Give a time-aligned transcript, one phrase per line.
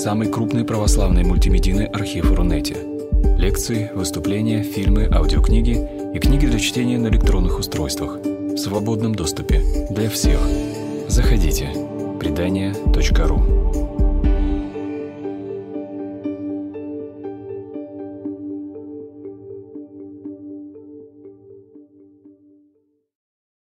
[0.00, 2.74] самый крупный православный мультимедийный архив Рунете.
[3.36, 5.76] Лекции, выступления, фильмы, аудиокниги
[6.14, 10.40] и книги для чтения на электронных устройствах в свободном доступе для всех.
[11.06, 11.68] Заходите.
[12.18, 13.42] Предания.ру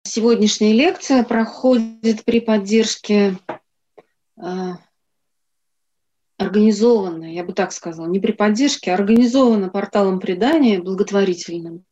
[0.04, 3.38] Сегодняшняя лекция проходит при поддержке
[6.38, 11.84] организовано, я бы так сказала, не при поддержке, а организовано порталом предания благотворительным.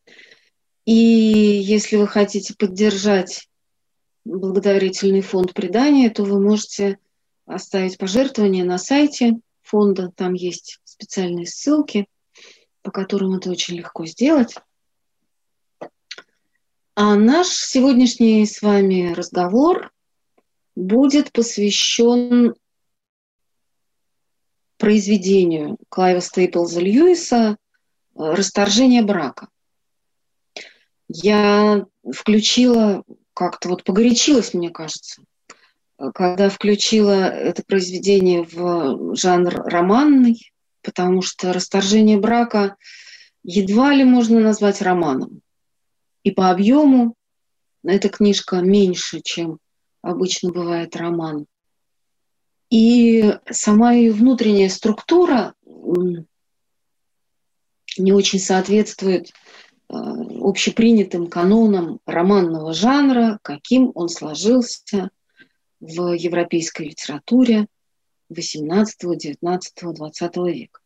[0.84, 3.48] И если вы хотите поддержать
[4.24, 6.98] благотворительный фонд предания, то вы можете
[7.46, 10.12] оставить пожертвование на сайте фонда.
[10.14, 12.06] Там есть специальные ссылки,
[12.82, 14.54] по которым это очень легко сделать.
[16.96, 19.90] А наш сегодняшний с вами разговор
[20.76, 22.54] будет посвящен
[24.78, 27.56] произведению Клайва Стейплза Льюиса
[28.14, 29.48] «Расторжение брака».
[31.08, 35.22] Я включила, как-то вот погорячилась, мне кажется,
[36.14, 40.52] когда включила это произведение в жанр романный,
[40.82, 42.76] потому что «Расторжение брака»
[43.42, 45.40] едва ли можно назвать романом.
[46.22, 47.14] И по объему
[47.84, 49.58] эта книжка меньше, чем
[50.02, 51.46] обычно бывает роман.
[52.70, 55.54] И сама ее внутренняя структура
[57.96, 59.32] не очень соответствует э,
[59.92, 65.10] общепринятым канонам романного жанра, каким он сложился
[65.80, 67.66] в европейской литературе
[68.32, 70.80] XVIII, XIX, XX века.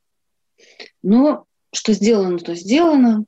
[1.03, 3.25] Но что сделано, то сделано.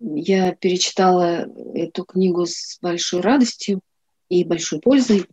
[0.00, 3.80] Я перечитала эту книгу с большой радостью
[4.28, 5.26] и большой пользой.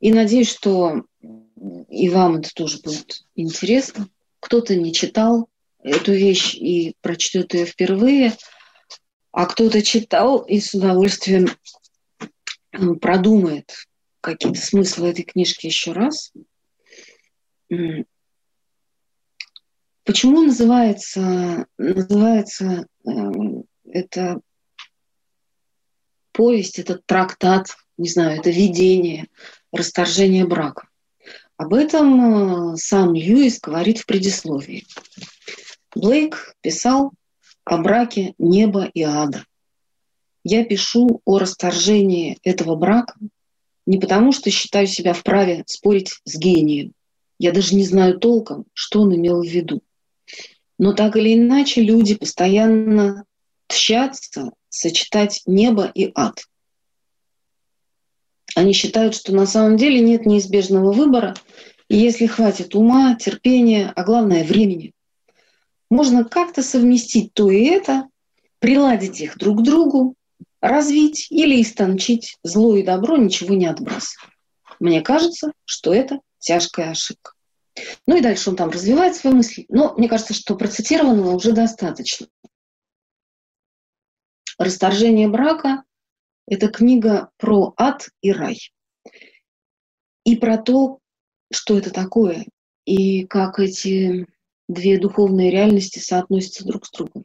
[0.00, 1.04] И надеюсь, что
[1.88, 4.08] и вам это тоже будет интересно.
[4.40, 5.48] Кто-то не читал
[5.82, 8.34] эту вещь и прочтет ее впервые,
[9.32, 11.48] а кто-то читал и с удовольствием
[13.00, 13.72] продумает
[14.20, 16.32] какие-то смыслы этой книжки еще раз.
[20.04, 23.10] Почему называется, называется э,
[23.86, 24.40] это
[26.32, 29.28] повесть, этот трактат, не знаю, это видение,
[29.72, 30.88] расторжение брака?
[31.56, 34.86] Об этом э, сам Льюис говорит в предисловии.
[35.94, 37.12] Блейк писал
[37.64, 39.44] о браке неба и ада.
[40.42, 43.14] Я пишу о расторжении этого брака
[43.86, 46.92] не потому, что считаю себя вправе спорить с гением.
[47.38, 49.82] Я даже не знаю толком, что он имел в виду.
[50.78, 53.24] Но так или иначе люди постоянно
[53.68, 56.44] тщатся сочетать небо и ад.
[58.54, 61.34] Они считают, что на самом деле нет неизбежного выбора,
[61.88, 64.92] и если хватит ума, терпения, а главное времени,
[65.90, 68.08] можно как-то совместить то и это,
[68.58, 70.14] приладить их друг к другу,
[70.60, 74.32] развить или истончить зло и добро, ничего не отбрасывая.
[74.80, 77.32] Мне кажется, что это тяжкая ошибка.
[78.06, 79.66] Ну и дальше он там развивает свои мысли.
[79.68, 82.26] Но мне кажется, что процитированного уже достаточно.
[84.58, 85.82] Расторжение брака
[86.46, 88.58] это книга про ад и рай.
[90.24, 90.98] И про то,
[91.52, 92.46] что это такое,
[92.84, 94.26] и как эти
[94.68, 97.24] две духовные реальности соотносятся друг с другом.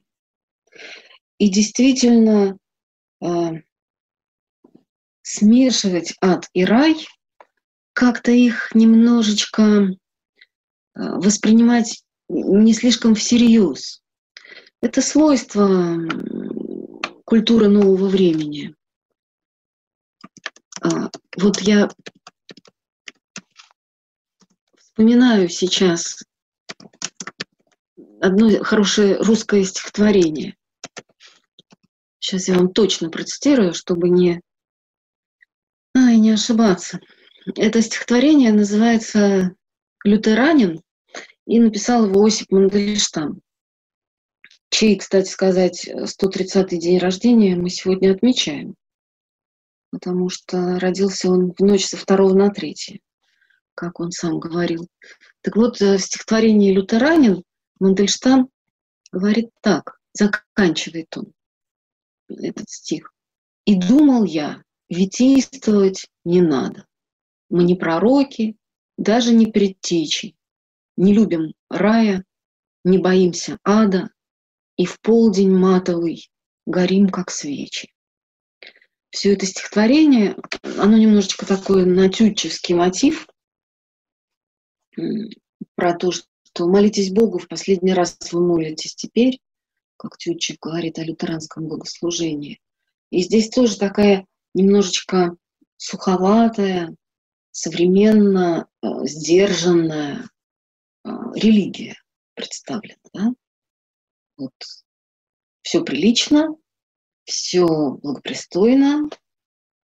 [1.37, 2.57] И действительно,
[3.21, 3.27] э,
[5.21, 6.95] смешивать ад и рай,
[7.93, 9.87] как-то их немножечко э,
[10.95, 14.01] воспринимать не слишком всерьез.
[14.81, 15.97] Это свойство
[17.25, 18.75] культуры нового времени.
[20.81, 21.89] А, вот я
[24.77, 26.23] вспоминаю сейчас
[28.21, 30.55] одно хорошее русское стихотворение.
[32.19, 34.41] Сейчас я вам точно процитирую, чтобы не,
[35.95, 36.99] а, не ошибаться.
[37.55, 39.55] Это стихотворение называется
[40.03, 40.81] «Лютеранин»,
[41.49, 43.41] и написал его Осип Мандельштам,
[44.69, 48.75] чей, кстати сказать, 130-й день рождения мы сегодня отмечаем
[49.91, 52.99] потому что родился он в ночь со второго на третье,
[53.75, 54.87] как он сам говорил.
[55.41, 57.43] Так вот, э, в стихотворении «Лютеранин»
[57.79, 58.49] Мандельштам
[59.11, 61.33] говорит так, заканчивает он
[62.27, 63.13] этот стих.
[63.65, 66.85] «И думал я, витийствовать не надо.
[67.49, 68.57] Мы не пророки,
[68.97, 70.35] даже не предтечи,
[70.97, 72.25] не любим рая,
[72.83, 74.09] не боимся ада,
[74.75, 76.29] и в полдень матовый
[76.65, 77.91] горим, как свечи
[79.11, 80.35] все это стихотворение,
[80.77, 83.27] оно немножечко такой натютческий мотив
[85.75, 89.39] про то, что молитесь Богу, в последний раз вы молитесь теперь,
[89.97, 92.59] как Тютчев говорит о лютеранском богослужении.
[93.09, 95.35] И здесь тоже такая немножечко
[95.77, 96.95] суховатая,
[97.51, 100.29] современно э, сдержанная
[101.03, 101.95] э, религия
[102.35, 102.99] представлена.
[103.13, 103.33] Да?
[104.37, 104.53] Вот.
[105.61, 106.55] Все прилично,
[107.29, 109.09] все благопристойно,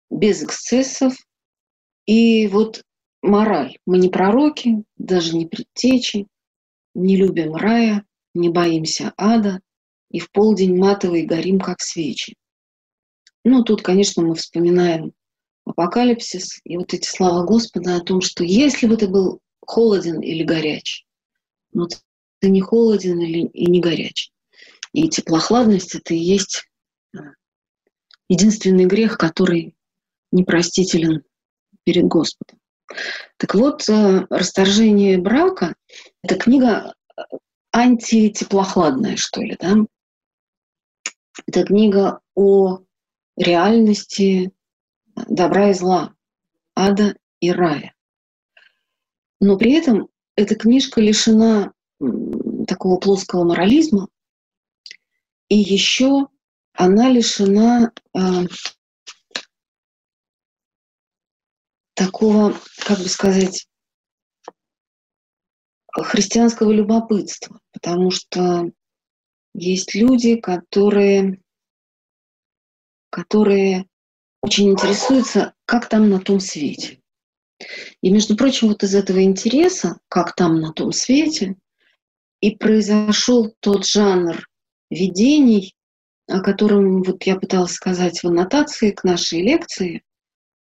[0.09, 1.15] без эксцессов.
[2.05, 2.83] И вот
[3.21, 3.77] мораль.
[3.85, 6.27] Мы не пророки, даже не предтечи,
[6.93, 9.61] не любим рая, не боимся ада,
[10.11, 12.35] и в полдень матовый горим, как свечи.
[13.43, 15.13] Ну, тут, конечно, мы вспоминаем
[15.65, 20.43] апокалипсис и вот эти слова Господа о том, что если бы ты был холоден или
[20.43, 21.05] горяч,
[21.71, 21.87] но
[22.39, 24.31] ты не холоден или, и не горяч.
[24.91, 26.65] И теплохладность— это и есть
[28.29, 29.75] единственный грех, который
[30.31, 31.23] непростителен
[31.83, 32.59] перед Господом.
[33.37, 35.75] Так вот, э, «Расторжение брака»—
[36.23, 37.21] это книга э,
[37.71, 39.75] антитеплохладная, что ли, да?
[41.47, 42.79] Это книга о
[43.35, 44.51] реальности
[45.15, 46.13] добра и зла,
[46.75, 47.93] ада и рая.
[49.39, 51.73] Но при этом эта книжка лишена
[52.67, 54.07] такого плоского морализма,
[55.49, 56.27] и еще
[56.73, 58.19] она лишена э,
[61.93, 63.67] такого, как бы сказать,
[65.95, 68.71] христианского любопытства, потому что
[69.53, 71.39] есть люди, которые,
[73.11, 73.87] которые
[74.41, 76.99] очень интересуются, как там на том свете.
[78.01, 81.55] И, между прочим, вот из этого интереса, как там на том свете,
[82.41, 84.49] и произошел тот жанр
[84.89, 85.75] видений,
[86.27, 90.03] о котором вот я пыталась сказать в аннотации к нашей лекции,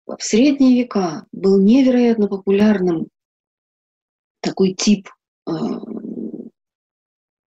[0.06, 3.08] в средние века был невероятно популярным
[4.40, 5.08] такой тип
[5.46, 5.52] э,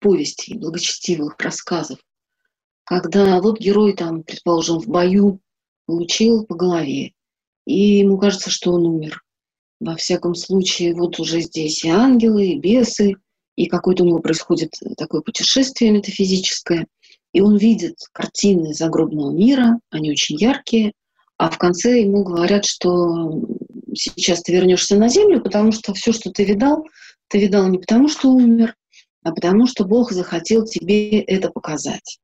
[0.01, 1.99] повестей, благочестивых рассказов,
[2.85, 5.41] когда вот герой там, предположим, в бою
[5.87, 7.13] получил по голове,
[7.67, 9.23] и ему кажется, что он умер.
[9.79, 13.15] Во всяком случае, вот уже здесь и ангелы, и бесы,
[13.57, 16.87] и какое-то у него происходит такое путешествие метафизическое,
[17.33, 20.93] и он видит картины загробного мира, они очень яркие,
[21.37, 23.43] а в конце ему говорят, что
[23.95, 26.87] сейчас ты вернешься на землю, потому что все, что ты видал,
[27.29, 28.75] ты видал не потому, что умер,
[29.23, 32.19] а потому что Бог захотел тебе это показать.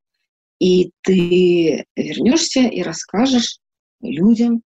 [0.59, 3.59] И ты вернешься и расскажешь
[4.01, 4.63] людям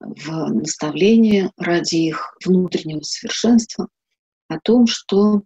[0.00, 3.88] в наставление ради их внутреннего совершенства
[4.48, 5.42] о том, что,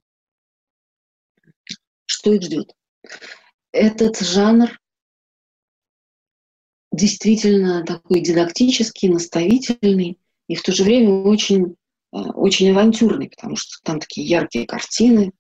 [2.07, 2.73] что их ждет.
[3.73, 4.79] Этот жанр
[6.93, 10.19] действительно такой дидактический, наставительный
[10.49, 11.77] и в то же время очень,
[12.11, 15.33] очень авантюрный, потому что там такие яркие картины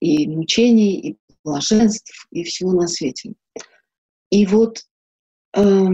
[0.00, 3.34] и мучений, и блаженств, и всего на свете.
[4.30, 4.82] И вот
[5.52, 5.86] э,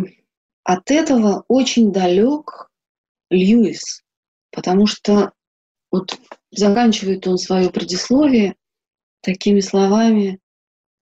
[0.64, 2.70] от этого очень далек
[3.28, 4.02] Льюис,
[4.50, 5.32] потому что
[5.90, 6.18] вот
[6.50, 8.56] заканчивает он свое предисловие
[9.20, 10.40] такими словами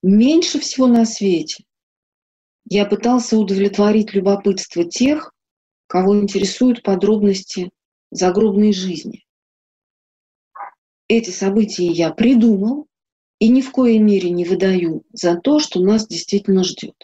[0.03, 1.65] «Меньше всего на свете
[2.71, 5.33] я пытался удовлетворить любопытство тех,
[5.87, 7.71] кого интересуют подробности
[8.11, 9.25] загробной жизни.
[11.09, 12.87] Эти события я придумал
[13.38, 16.95] и ни в коей мере не выдаю за то, что нас действительно ждет.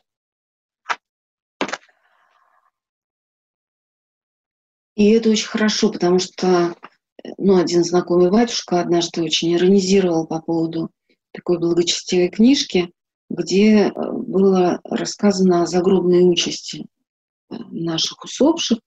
[4.94, 6.76] И это очень хорошо, потому что
[7.38, 10.90] ну, один знакомый батюшка однажды очень иронизировал по поводу
[11.34, 12.90] такой благочестивой книжки,
[13.28, 16.86] где э, было рассказано о загробной участи
[17.50, 18.78] э, наших усопших,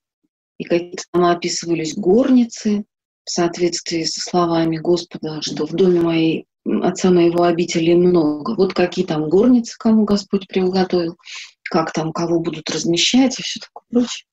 [0.57, 2.85] и какие-то там описывались горницы
[3.25, 6.45] в соответствии со словами Господа, что в доме моей
[6.81, 8.55] отца моего обители много.
[8.55, 11.17] Вот какие там горницы, кому Господь приготовил,
[11.63, 14.25] как там кого будут размещать и все такое прочее.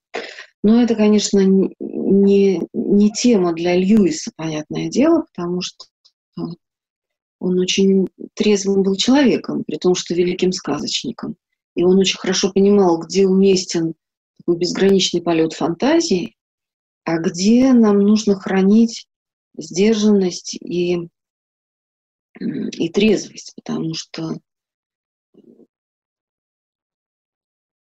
[0.63, 5.85] Но это, конечно, не, не тема для Льюиса, понятное дело, потому что
[7.45, 11.37] он очень трезвым был человеком, при том, что великим сказочником.
[11.75, 13.95] И он очень хорошо понимал, где уместен
[14.39, 16.37] такой безграничный полет фантазии,
[17.05, 19.07] а где нам нужно хранить
[19.59, 21.11] сдержанность и,
[22.41, 24.39] и трезвость, потому что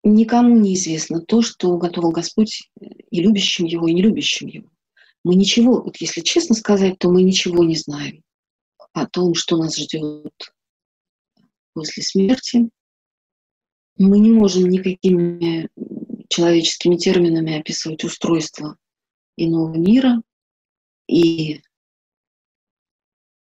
[0.02, 2.70] никому не известно то, что уготовил Господь
[3.10, 4.68] и любящим Его, и нелюбящим Его.
[5.24, 8.24] Мы ничего, вот если честно сказать, то мы ничего не знаем
[8.94, 10.54] о том, что нас ждет
[11.74, 12.70] после смерти.
[13.98, 15.68] Мы не можем никакими
[16.28, 18.76] человеческими терминами описывать устройство
[19.36, 20.22] иного мира.
[21.08, 21.60] И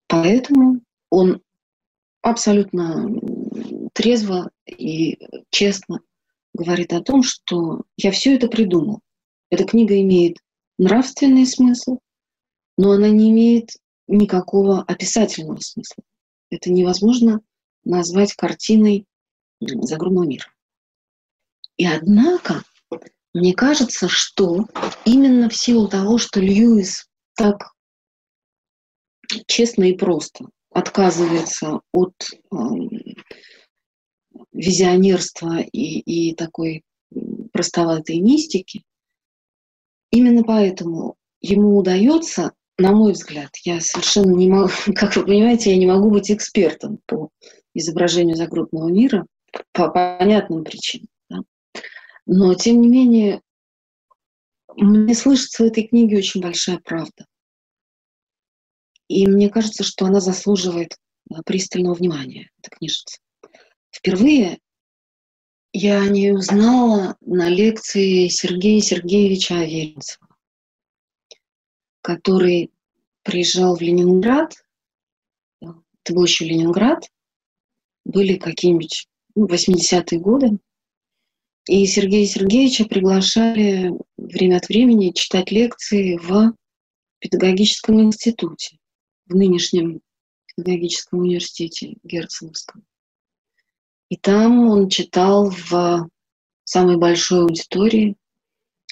[0.08, 1.42] поэтому он
[2.22, 3.10] абсолютно
[3.94, 5.20] трезво и
[5.52, 6.02] честно
[6.54, 9.02] говорит о том, что я все это придумал.
[9.50, 10.38] Эта книга имеет
[10.80, 12.00] нравственный смысл,
[12.78, 13.70] но она не имеет
[14.14, 16.04] никакого описательного смысла.
[16.50, 17.42] Это невозможно
[17.84, 19.06] назвать картиной
[19.60, 20.46] загробного мира.
[21.78, 22.64] И однако,
[23.34, 24.68] мне кажется, что
[25.06, 27.74] именно в силу того, что Льюис так
[29.48, 32.56] честно и просто отказывается от э,
[34.52, 36.84] визионерства и, и такой
[37.52, 38.84] простоватой мистики,
[40.12, 45.78] именно поэтому ему удается, на мой взгляд, я совершенно не могу, как вы понимаете, я
[45.78, 47.30] не могу быть экспертом по
[47.74, 49.26] изображению загробного мира
[49.72, 51.08] по понятным причинам.
[51.30, 51.38] Да?
[52.26, 53.42] Но, тем не менее,
[54.76, 57.26] мне слышится в этой книге очень большая правда.
[59.08, 60.98] И мне кажется, что она заслуживает
[61.46, 63.20] пристального внимания, эта книжица.
[63.92, 64.60] Впервые
[65.72, 70.28] я о ней узнала на лекции Сергея Сергеевича Аверинцева,
[72.04, 72.70] который
[73.24, 74.54] приезжал в Ленинград.
[75.62, 77.10] Это был еще Ленинград.
[78.06, 80.60] Были какие-нибудь ну, 80-е годы.
[81.66, 86.54] И Сергея Сергеевича приглашали время от времени читать лекции в
[87.20, 88.78] педагогическом институте,
[89.28, 90.02] в нынешнем
[90.46, 92.84] педагогическом университете Герценовском.
[94.10, 96.10] И там он читал в
[96.66, 98.18] самой большой аудитории,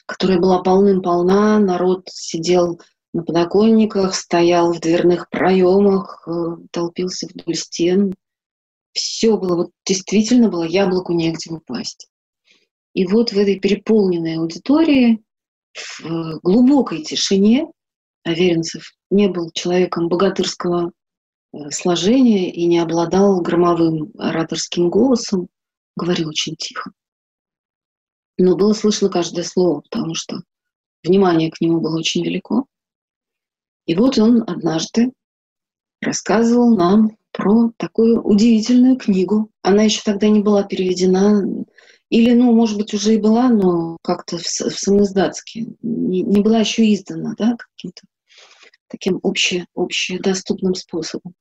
[0.06, 2.80] которая была полным-полна, народ сидел
[3.14, 8.16] на подоконниках, стоял в дверных проемах, э, толпился вдоль стен.
[8.94, 12.10] Все было, вот действительно было яблоку негде упасть.
[12.94, 15.24] И вот в этой переполненной аудитории,
[15.74, 17.68] в глубокой тишине,
[18.24, 20.92] Аверинцев не был человеком богатырского
[21.54, 25.50] Э, сложения и не обладал громовым ораторским голосом,
[25.96, 26.92] говорил очень тихо.
[28.38, 30.42] Но было слышно каждое слово, потому что
[31.04, 32.66] внимание к нему было очень велико.
[33.86, 35.12] И вот он однажды
[36.02, 39.50] рассказывал нам про такую удивительную книгу.
[39.62, 41.44] Она еще тогда не была переведена,
[42.10, 45.68] или, ну, может быть, уже и была, но как-то в, в самоиздатске.
[45.82, 48.02] Не, не была еще издана, да, каким-то
[48.88, 51.34] таким обще, общедоступным способом.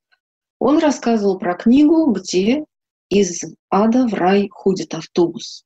[0.60, 2.64] Он рассказывал про книгу, где
[3.08, 5.64] из ада в рай ходит автобус.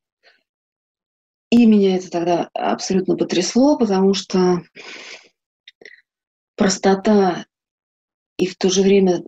[1.51, 4.63] И меня это тогда абсолютно потрясло, потому что
[6.57, 7.47] простота
[8.39, 9.23] и в то же время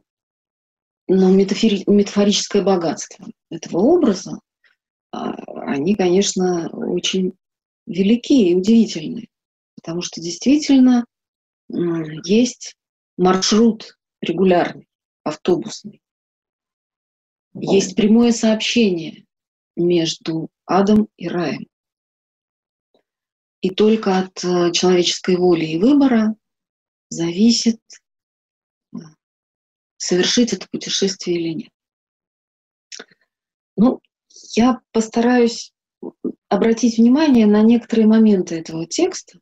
[1.09, 4.40] ну, метафори- метафорическое богатство этого образа,
[5.12, 5.33] а,
[5.73, 7.33] они, конечно, очень
[7.87, 9.28] велики и удивительны,
[9.76, 11.04] потому что действительно
[11.68, 12.76] есть
[13.16, 14.88] маршрут регулярный,
[15.25, 16.00] автобусный.
[17.54, 19.25] Есть прямое сообщение
[19.76, 21.66] между адом и раем.
[23.62, 26.37] И только от э, человеческой воли и выбора
[27.08, 27.80] зависит,
[29.96, 31.70] совершить это путешествие или нет.
[33.76, 34.00] Ну,
[34.54, 35.72] я постараюсь
[36.48, 39.40] обратить внимание на некоторые моменты этого текста,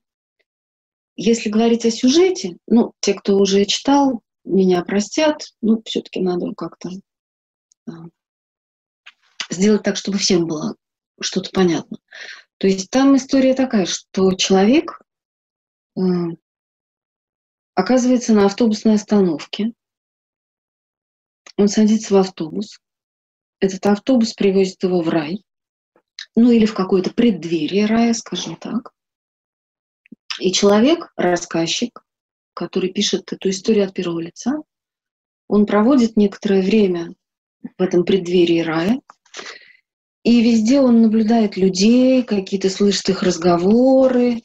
[1.17, 6.91] если говорить о сюжете, ну, те, кто уже читал, меня простят, ну, все-таки надо как-то
[7.87, 8.07] да,
[9.51, 10.77] сделать так, чтобы всем было
[11.21, 11.99] что-то понятно.
[12.59, 15.01] То есть там история такая, что человек
[17.75, 19.73] оказывается на автобусной остановке,
[21.57, 22.81] он садится в автобус,
[23.61, 25.45] этот автобус привозит его в рай,
[26.35, 28.93] ну или в какое-то преддверие рая, скажем так.
[30.41, 32.05] И человек, рассказчик,
[32.55, 34.63] который пишет эту историю от первого лица,
[35.49, 37.15] он проводит некоторое время
[37.79, 39.01] в этом преддверии рая,
[40.25, 44.43] и везде он наблюдает людей, какие-то слышит их разговоры,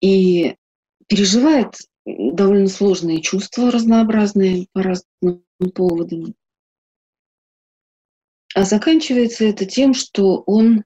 [0.00, 0.56] и
[1.06, 1.76] переживает
[2.06, 5.44] довольно сложные чувства разнообразные по разным
[5.74, 6.34] поводам.
[8.54, 10.84] А заканчивается это тем, что он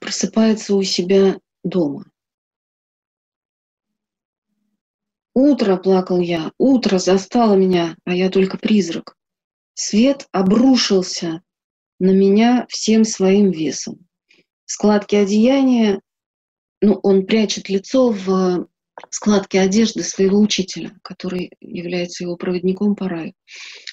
[0.00, 2.10] просыпается у себя дома.
[5.34, 9.16] Утро, плакал я, утро застало меня, а я только призрак.
[9.74, 11.42] Свет обрушился
[12.00, 14.08] на меня всем своим весом.
[14.64, 16.00] Складки одеяния,
[16.80, 18.68] ну, он прячет лицо в
[19.10, 23.32] складке одежды своего учителя, который является его проводником по раю.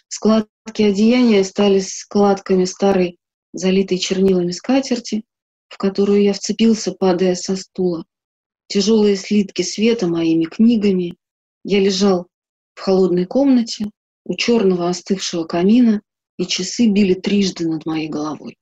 [0.07, 3.17] Складки одеяния стали складками старой,
[3.53, 5.23] залитой чернилами скатерти,
[5.69, 8.05] в которую я вцепился, падая со стула.
[8.67, 11.15] Тяжелые слитки света моими книгами.
[11.63, 12.27] Я лежал
[12.73, 13.89] в холодной комнате
[14.25, 16.01] у черного остывшего камина,
[16.37, 18.57] и часы били трижды над моей головой.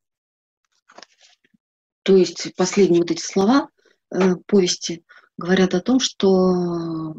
[2.04, 3.70] То есть последние вот эти слова
[4.12, 5.04] э, повести
[5.38, 7.16] говорят о том, что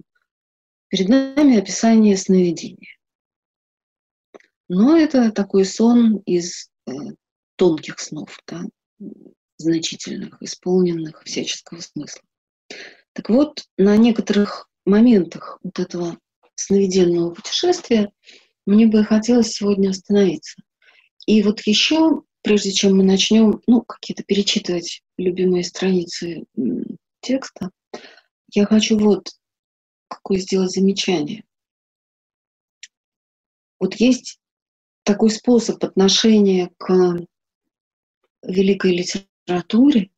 [0.89, 2.97] перед нами описание сновидения.
[4.69, 6.93] Но это такой сон из э,
[7.57, 8.63] тонких снов, да,
[9.59, 12.23] значительных, исполненных всяческого смысла.
[13.13, 16.19] Так вот, на некоторых моментах вот этого
[16.55, 18.11] сновиденного путешествия
[18.67, 20.63] мне бы хотелось сегодня остановиться.
[21.27, 26.45] И вот еще, прежде чем мы начнем, ну, какие-то перечитывать любимые страницы
[27.21, 27.71] текста,
[28.55, 29.31] я хочу вот
[30.09, 31.45] какое сделать замечание.
[33.81, 34.39] Вот есть
[35.03, 37.27] такой способ отношения к
[38.43, 40.11] великой литературе,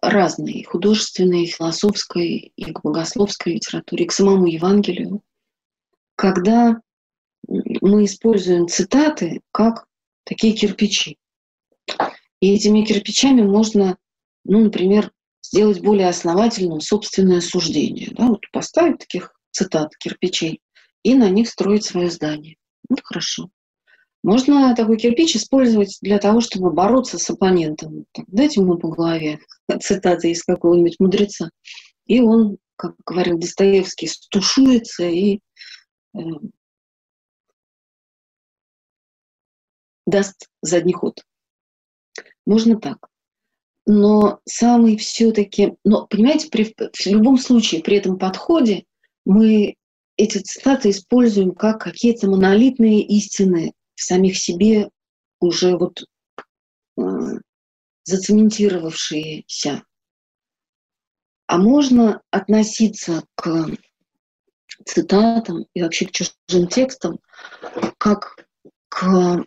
[0.00, 5.22] разной, художественной, философской, и к богословской литературе, к самому Евангелию,
[6.16, 6.80] когда
[7.46, 9.86] мы используем цитаты как
[10.24, 11.18] такие кирпичи.
[12.40, 13.96] И этими кирпичами можно,
[14.44, 15.12] ну, например,
[15.52, 18.10] сделать более основательным собственное суждение.
[18.12, 18.28] Да?
[18.28, 20.60] Вот поставить таких цитат, кирпичей,
[21.02, 22.56] и на них строить свое здание.
[22.88, 23.50] Вот хорошо.
[24.22, 28.06] Можно такой кирпич использовать для того, чтобы бороться с оппонентом.
[28.12, 29.40] Так, дайте ему по голове
[29.80, 31.50] цитаты из какого-нибудь мудреца.
[32.06, 35.40] И он, как говорил Достоевский, стушуется и
[36.16, 36.20] э,
[40.06, 41.20] даст задний ход.
[42.46, 43.11] Можно так.
[43.86, 48.84] Но самый все-таки, но понимаете, при, в любом случае при этом подходе
[49.24, 49.74] мы
[50.16, 54.88] эти цитаты используем как какие-то монолитные истины в самих себе
[55.40, 56.04] уже вот
[56.98, 57.02] э,
[58.04, 59.82] зацементировавшиеся.
[61.46, 63.68] А можно относиться к
[64.86, 67.18] цитатам и вообще к чужим текстам
[67.98, 68.46] как
[68.88, 69.44] к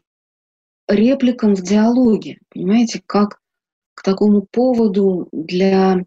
[0.87, 3.39] репликам в диалоге, понимаете, как
[4.05, 6.05] такому поводу для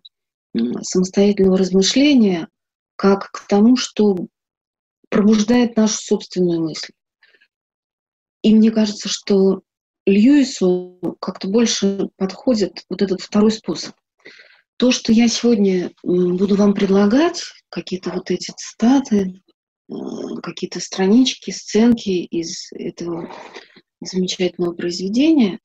[0.82, 2.48] самостоятельного размышления,
[2.96, 4.16] как к тому, что
[5.10, 6.92] пробуждает нашу собственную мысль.
[8.42, 9.62] И мне кажется, что
[10.06, 13.94] Льюису как-то больше подходит вот этот второй способ.
[14.76, 19.42] То, что я сегодня буду вам предлагать, какие-то вот эти цитаты,
[19.90, 19.94] э,
[20.42, 23.28] какие-то странички, сценки из этого
[24.00, 25.58] замечательного произведения,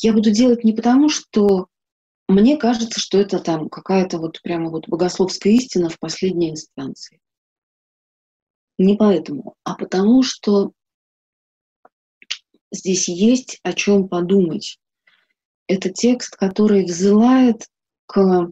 [0.00, 1.66] я буду делать не потому, что
[2.28, 7.20] мне кажется, что это там какая-то вот прямо вот богословская истина в последней инстанции.
[8.78, 10.72] Не поэтому, а потому что
[12.70, 14.78] здесь есть о чем подумать.
[15.66, 17.66] Это текст, который взывает
[18.06, 18.50] к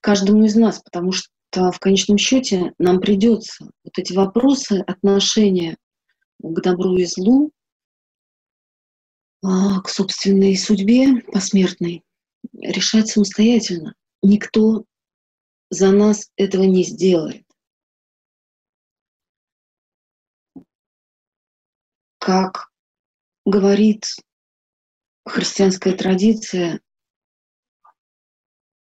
[0.00, 5.76] каждому из нас, потому что в конечном счете нам придется вот эти вопросы отношения
[6.40, 7.52] к добру и злу,
[9.42, 12.04] к собственной судьбе посмертной
[12.52, 13.94] решать самостоятельно.
[14.22, 14.84] Никто
[15.70, 17.44] за нас этого не сделает.
[22.18, 22.70] Как
[23.44, 24.04] говорит
[25.26, 26.80] христианская традиция,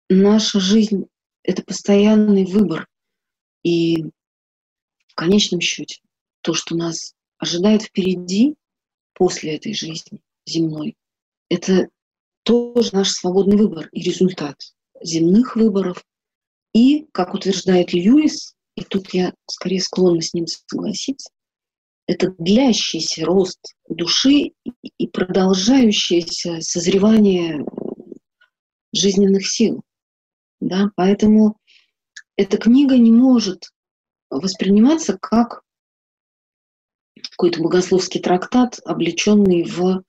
[0.08, 1.08] наша жизнь—
[1.44, 2.88] это постоянный выбор.
[3.64, 4.04] И
[5.08, 6.00] в конечном счете
[6.40, 8.56] то, что нас ожидает впереди
[9.14, 10.96] после этой жизни земной,
[11.50, 11.90] это
[12.44, 14.56] тоже наш свободный выбор и результат
[15.02, 16.04] земных выборов.
[16.74, 21.30] И, как утверждает Льюис, и тут я скорее склонна с ним согласиться,
[22.08, 24.54] это длящийся рост души
[24.98, 27.66] и продолжающееся созревание
[28.94, 29.82] жизненных сил.
[30.62, 30.92] Да?
[30.96, 31.58] Поэтому
[32.38, 33.72] эта книга не может
[34.30, 35.64] восприниматься как
[37.32, 40.04] какой-то богословский трактат, облеченный в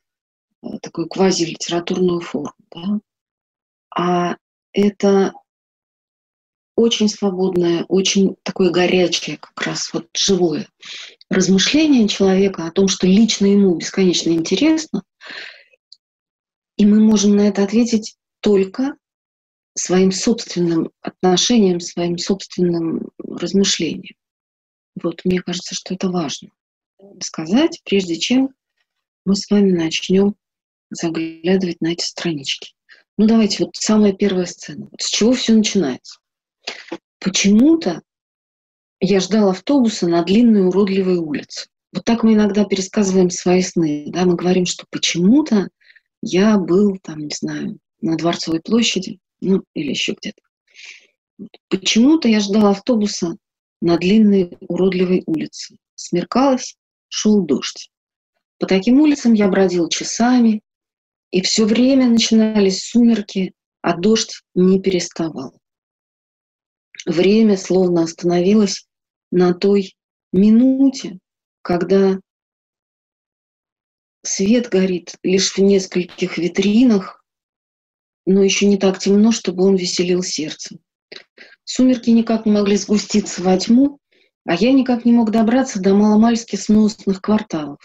[0.83, 2.53] такую квазилитературную форму.
[2.71, 3.01] Да?
[3.97, 4.37] А
[4.73, 5.33] это
[6.77, 10.69] очень свободное, очень такое горячее, как раз вот живое
[11.29, 15.03] размышление человека о том, что лично ему бесконечно интересно,
[16.77, 18.97] и мы можем на это ответить только
[19.75, 24.15] своим собственным отношением, своим собственным размышлением.
[25.01, 26.51] Вот, мне кажется, что это важно
[27.21, 28.51] сказать, прежде чем
[29.25, 30.35] мы с вами начнем
[30.91, 32.75] заглядывать на эти странички.
[33.17, 34.89] Ну, давайте, вот самая первая сцена.
[34.99, 36.21] С чего все начинается?
[37.19, 38.03] Почему-то
[39.01, 41.67] я ждал автобуса на длинной уродливой улице.
[41.93, 44.07] Вот так мы иногда пересказываем свои сны.
[44.09, 44.25] Да?
[44.25, 45.69] Мы говорим, что почему-то
[46.23, 50.43] я был, там, не знаю, на Дворцовой площади, ну, или еще где-то.
[51.69, 53.37] Почему-то я ждал автобуса
[53.81, 55.77] на длинной уродливой улице.
[55.95, 56.77] Смеркалось,
[57.09, 57.91] шел дождь.
[58.59, 60.63] По таким улицам я бродил часами,
[61.31, 65.59] и все время начинались сумерки, а дождь не переставал.
[67.07, 68.87] Время словно остановилось
[69.31, 69.95] на той
[70.33, 71.19] минуте,
[71.63, 72.21] когда
[74.23, 77.25] свет горит лишь в нескольких витринах,
[78.27, 80.79] но еще не так темно, чтобы он веселил сердце.
[81.65, 83.99] Сумерки никак не могли сгуститься во тьму,
[84.45, 87.79] а я никак не мог добраться до маломальски сносных кварталов.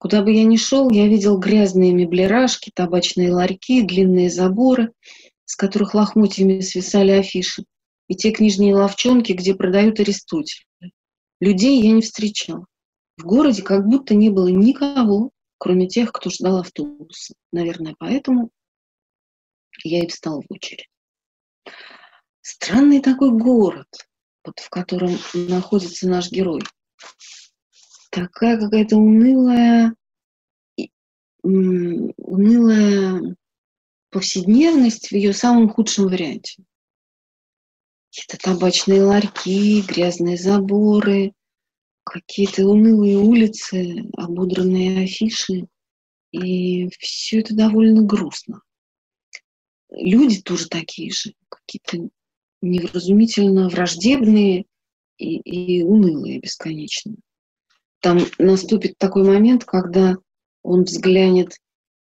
[0.00, 4.94] Куда бы я ни шел, я видел грязные меблерашки, табачные ларьки, длинные заборы,
[5.44, 7.66] с которых лохмотьями свисали афиши,
[8.08, 10.64] и те книжные ловчонки, где продают Аристотеля.
[11.38, 12.64] Людей я не встречал.
[13.18, 17.34] В городе как будто не было никого, кроме тех, кто ждал автобуса.
[17.52, 18.48] Наверное, поэтому
[19.84, 20.88] я и встал в очередь.
[22.40, 23.88] Странный такой город,
[24.46, 26.62] вот в котором находится наш герой.
[28.10, 29.94] Такая какая-то унылая,
[31.42, 33.36] унылая
[34.10, 36.64] повседневность в ее самом худшем варианте.
[38.10, 41.32] Какие-то табачные ларьки, грязные заборы,
[42.02, 45.68] какие-то унылые улицы, ободранные афиши.
[46.32, 48.62] И все это довольно грустно.
[49.90, 52.10] Люди тоже такие же, какие-то
[52.60, 54.66] невразумительно враждебные
[55.16, 57.14] и, и унылые бесконечно.
[58.00, 60.16] Там наступит такой момент, когда
[60.62, 61.56] он взглянет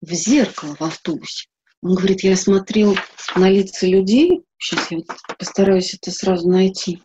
[0.01, 1.47] в зеркало в автобусе.
[1.81, 2.95] Он говорит, я смотрел
[3.35, 4.99] на лица людей, сейчас я
[5.37, 7.01] постараюсь это сразу найти.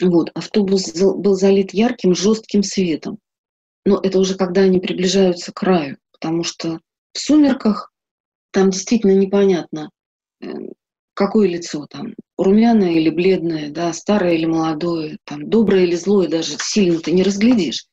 [0.00, 3.18] Вот, автобус был залит ярким, жестким светом.
[3.86, 6.80] Но это уже когда они приближаются к краю, потому что
[7.12, 7.92] в сумерках
[8.50, 9.90] там действительно непонятно,
[10.42, 10.48] э,
[11.16, 16.56] какое лицо там, румяное или бледное, да, старое или молодое, там, доброе или злое, даже
[16.60, 17.86] сильно ты не разглядишь.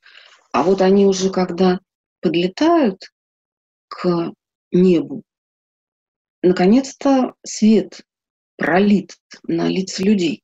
[0.51, 1.79] А вот они уже, когда
[2.21, 3.11] подлетают
[3.87, 4.33] к
[4.71, 5.23] небу,
[6.41, 8.01] наконец-то свет
[8.57, 10.43] пролит на лица людей.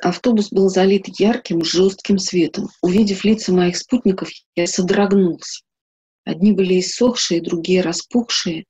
[0.00, 2.68] Автобус был залит ярким, жестким светом.
[2.80, 5.62] Увидев лица моих спутников, я содрогнулся.
[6.24, 8.64] Одни были иссохшие, другие распухшие,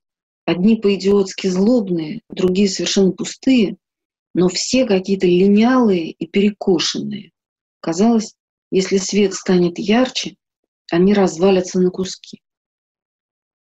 [0.49, 3.77] одни по-идиотски злобные, другие совершенно пустые,
[4.33, 7.31] но все какие-то линялые и перекошенные.
[7.81, 8.35] Казалось,
[8.71, 10.37] если свет станет ярче,
[10.91, 12.41] они развалятся на куски.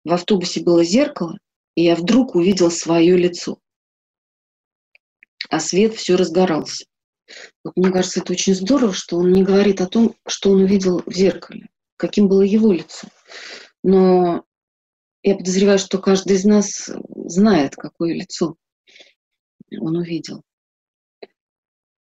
[0.04, 1.38] В автобусе было зеркало,
[1.74, 3.58] и я вдруг увидел свое лицо.
[5.50, 6.86] А свет все разгорался.
[7.62, 11.02] Вот мне кажется, это очень здорово, что он не говорит о том, что он увидел
[11.04, 13.08] в зеркале, каким было его лицо.
[13.82, 14.44] Но
[15.28, 16.90] я подозреваю, что каждый из нас
[17.26, 18.56] знает, какое лицо
[19.78, 20.42] он увидел.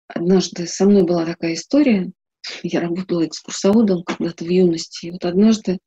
[0.06, 2.10] Однажды со мной была такая история.
[2.62, 5.06] Я работала экскурсоводом когда-то в юности.
[5.06, 5.78] И вот однажды,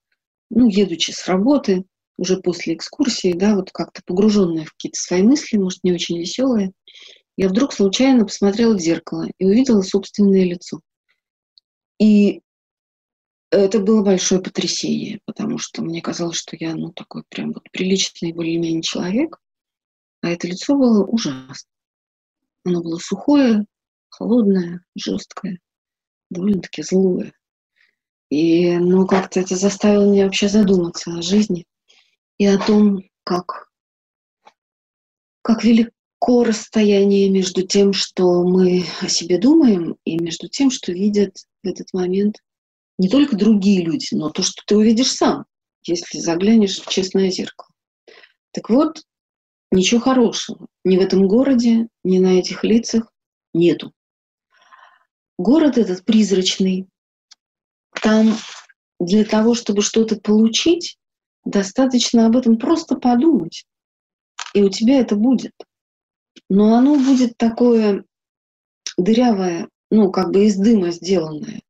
[0.52, 1.84] ну, едучи с работы,
[2.18, 6.72] уже после экскурсии, да, вот как-то погруженная в какие-то свои мысли, может, не очень веселые,
[7.38, 10.82] я вдруг случайно посмотрела в зеркало и увидела собственное лицо.
[12.00, 12.42] И
[13.52, 18.32] это было большое потрясение, потому что мне казалось, что я, ну, такой прям вот приличный
[18.32, 19.40] более-менее человек,
[20.22, 21.70] а это лицо было ужасно.
[22.64, 23.66] Оно было сухое,
[24.10, 25.60] холодное, жесткое,
[26.30, 27.34] довольно-таки злое.
[28.30, 31.66] И, ну, как-то это заставило меня вообще задуматься о жизни
[32.38, 33.70] и о том, как,
[35.42, 41.36] как велико расстояние между тем, что мы о себе думаем, и между тем, что видят
[41.64, 42.38] в этот момент
[43.02, 45.46] не только другие люди, но то, что ты увидишь сам,
[45.84, 47.68] если заглянешь в честное зеркало.
[48.52, 49.02] Так вот,
[49.72, 53.12] ничего хорошего ни в этом городе, ни на этих лицах
[53.56, 53.92] нету.
[55.40, 56.90] Город этот призрачный.
[58.04, 58.38] Там
[59.00, 61.00] для того, чтобы что-то получить,
[61.44, 63.66] достаточно об этом просто подумать.
[64.54, 65.54] И у тебя это будет.
[66.50, 68.06] Но оно будет такое
[68.96, 71.64] дырявое, ну, как бы из дыма сделанное.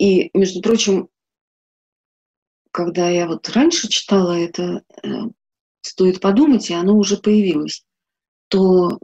[0.00, 1.10] И, между прочим,
[2.72, 5.08] когда я вот раньше читала это, э,
[5.82, 7.84] стоит подумать, и оно уже появилось,
[8.48, 8.98] то,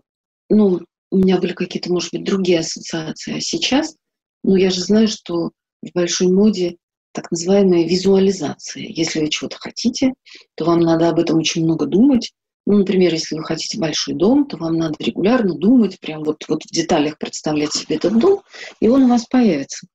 [0.49, 0.81] ну,
[1.11, 3.37] у меня были какие-то, может быть, другие ассоциации.
[3.37, 3.95] А сейчас,
[4.43, 5.51] ну, я же знаю, что
[5.83, 6.79] в большой моде
[7.13, 8.85] так называемая визуализация.
[8.85, 10.15] Если вы чего-то хотите,
[10.55, 12.33] то вам надо об этом очень много думать.
[12.67, 16.63] Ну, например, если вы хотите большой дом, то вам надо регулярно думать, прям вот, вот
[16.63, 18.41] в деталях представлять себе этот дом,
[18.81, 19.87] и он у вас появится.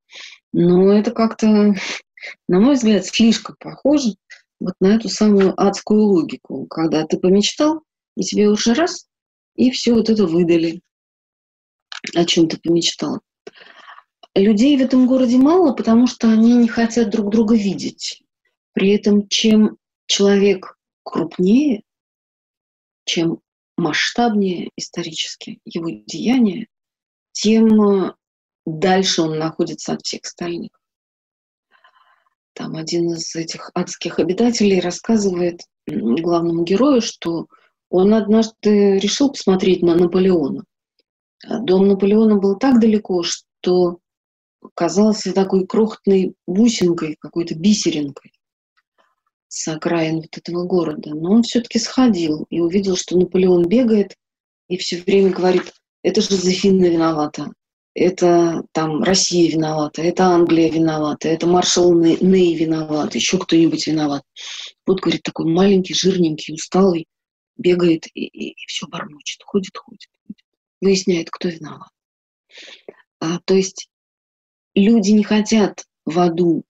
[0.54, 1.48] Но это как-то,
[2.48, 4.16] на мой взгляд, слишком похоже
[4.60, 7.84] вот на эту самую адскую логику, когда ты помечтал,
[8.16, 9.08] и тебе уже раз,
[9.56, 10.82] и все вот это выдали.
[12.16, 13.22] о чем-то помечтала.
[14.34, 18.24] Людей в этом городе мало, потому что они не хотят друг друга видеть.
[18.74, 21.84] При этом, чем человек крупнее,
[23.06, 23.42] чем
[23.78, 26.68] масштабнее исторически его деяния,
[27.34, 28.14] тем э,
[28.66, 30.72] дальше он находится от всех остальных.
[32.54, 37.48] Там один из этих адских обитателей рассказывает главному герою, что
[37.90, 40.64] он однажды решил посмотреть на Наполеона.
[41.46, 44.00] А дом Наполеона был так далеко, что
[44.76, 48.34] казался такой крохотной бусинкой, какой-то бисеринкой
[49.48, 51.14] с окраин вот этого города.
[51.14, 54.16] Но он все-таки сходил и увидел, что Наполеон бегает
[54.70, 57.52] и все время говорит, это Жозефина виновата,
[57.94, 64.24] это там Россия виновата, это Англия виновата, это маршал Ней виноват, еще кто-нибудь виноват.
[64.86, 67.08] Вот, говорит, такой маленький, жирненький, усталый,
[67.58, 70.10] бегает и, и, и все бормочет, ходит, ходит,
[70.80, 71.90] выясняет, кто виноват.
[73.20, 73.90] А, то есть
[74.74, 76.64] люди не хотят в аду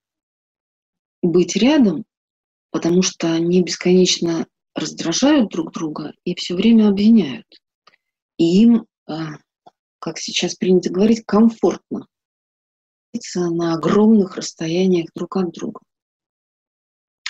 [1.22, 2.04] быть рядом,
[2.70, 7.46] потому что они бесконечно раздражают друг друга и все время обвиняют.
[8.38, 9.36] И им а,
[10.02, 12.08] как сейчас принято говорить, комфортно
[13.34, 15.80] на огромных расстояниях друг от друга.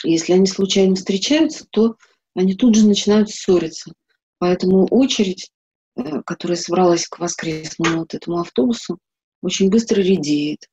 [0.05, 1.97] Если они случайно встречаются, то
[2.35, 3.93] они тут же начинают ссориться.
[4.39, 5.51] Поэтому очередь,
[5.97, 8.99] э, которая собралась к воскресному вот этому автобусу,
[9.43, 10.67] очень быстро редеет.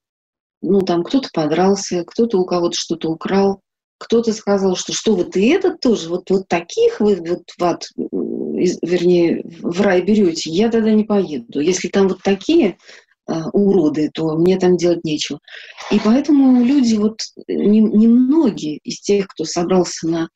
[0.61, 3.61] Ну, там кто-то подрался, кто-то у кого-то что-то украл,
[3.97, 7.83] кто-то сказал, что что вот и этот тоже, вот, вот таких вы вот, вот
[8.81, 11.59] вернее, в рай берете, я тогда не поеду.
[11.59, 12.77] Если там вот такие
[13.25, 15.39] а, уроды, то мне там делать нечего.
[15.91, 20.29] И поэтому люди, вот немногие не из тех, кто собрался на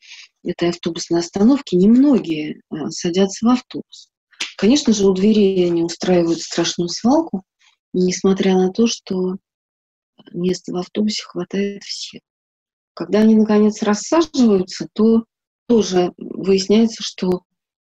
[0.44, 4.10] этой автобусной остановке, немногие а, садятся в автобус.
[4.56, 7.42] Конечно же, у двери они устраивают страшную свалку,
[7.92, 9.36] несмотря на то, что
[10.32, 12.20] места в автобусе хватает всем.
[12.94, 15.24] Когда они, наконец, рассаживаются, то
[15.66, 17.42] тоже выясняется, что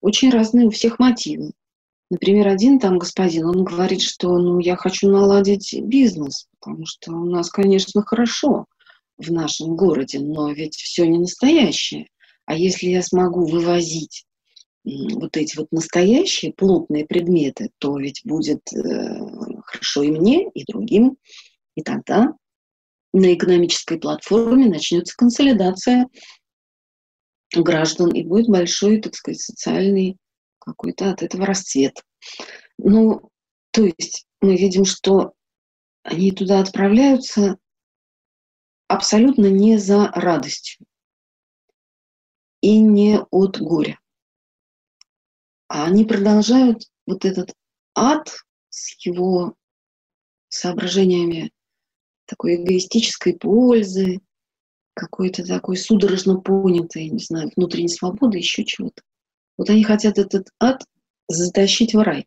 [0.06, 1.50] очень разные у всех мотивы.
[2.10, 7.24] Например, один там господин, он говорит, что ну, я хочу наладить бизнес, потому что у
[7.24, 8.66] нас, конечно, хорошо
[9.18, 12.06] в нашем городе, но ведь все не настоящее.
[12.44, 14.24] А если я смогу вывозить
[14.84, 19.18] вот эти вот настоящие плотные предметы, то ведь будет э,
[19.64, 21.16] хорошо и мне, и другим.
[21.74, 22.32] И тогда
[23.12, 26.06] на экономической платформе начнется консолидация
[27.62, 30.16] граждан, и будет большой, так сказать, социальный
[30.58, 32.02] какой-то от этого расцвет.
[32.78, 33.30] Ну,
[33.70, 35.34] то есть мы видим, что
[36.02, 37.58] они туда отправляются
[38.88, 40.86] абсолютно не за радостью
[42.60, 43.98] и не от горя.
[45.68, 47.54] А они продолжают вот этот
[47.94, 48.36] ад
[48.68, 49.54] с его
[50.48, 51.52] соображениями
[52.26, 54.20] такой эгоистической пользы,
[54.96, 59.02] какой-то такой судорожно понятой, не знаю, внутренней свободы, еще чего-то.
[59.58, 60.82] Вот они хотят этот ад
[61.28, 62.26] затащить в рай.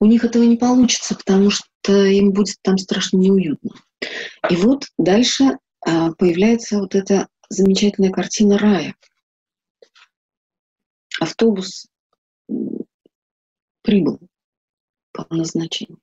[0.00, 3.70] У них этого не получится, потому что им будет там страшно неуютно.
[4.50, 8.96] И вот дальше а, появляется вот эта замечательная картина рая.
[11.20, 11.86] Автобус
[13.82, 14.18] прибыл
[15.12, 15.98] по назначению.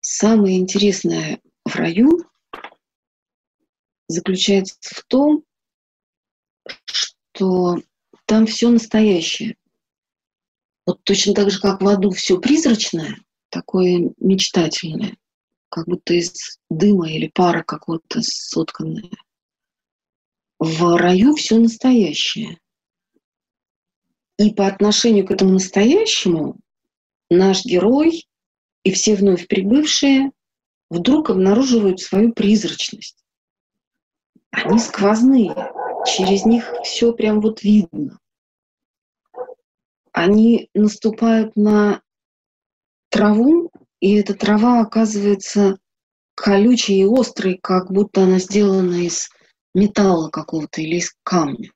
[0.00, 2.27] Самое интересное в раю
[4.08, 5.44] заключается в том,
[6.86, 7.78] что
[8.26, 9.56] там все настоящее.
[10.86, 13.18] Вот точно так же, как в аду все призрачное,
[13.50, 15.16] такое мечтательное,
[15.68, 19.10] как будто из дыма или пара какого-то сотканное.
[20.58, 22.58] В раю все настоящее.
[24.38, 26.58] И по отношению к этому настоящему
[27.30, 28.26] наш герой
[28.82, 30.32] и все вновь прибывшие
[30.90, 33.18] вдруг обнаруживают свою призрачность
[34.50, 35.54] они сквозные,
[36.06, 38.18] через них все прям вот видно.
[40.12, 42.02] Они наступают на
[43.10, 45.78] траву, и эта трава оказывается
[46.34, 49.28] колючей и острой, как будто она сделана из
[49.74, 51.70] металла какого-то или из камня.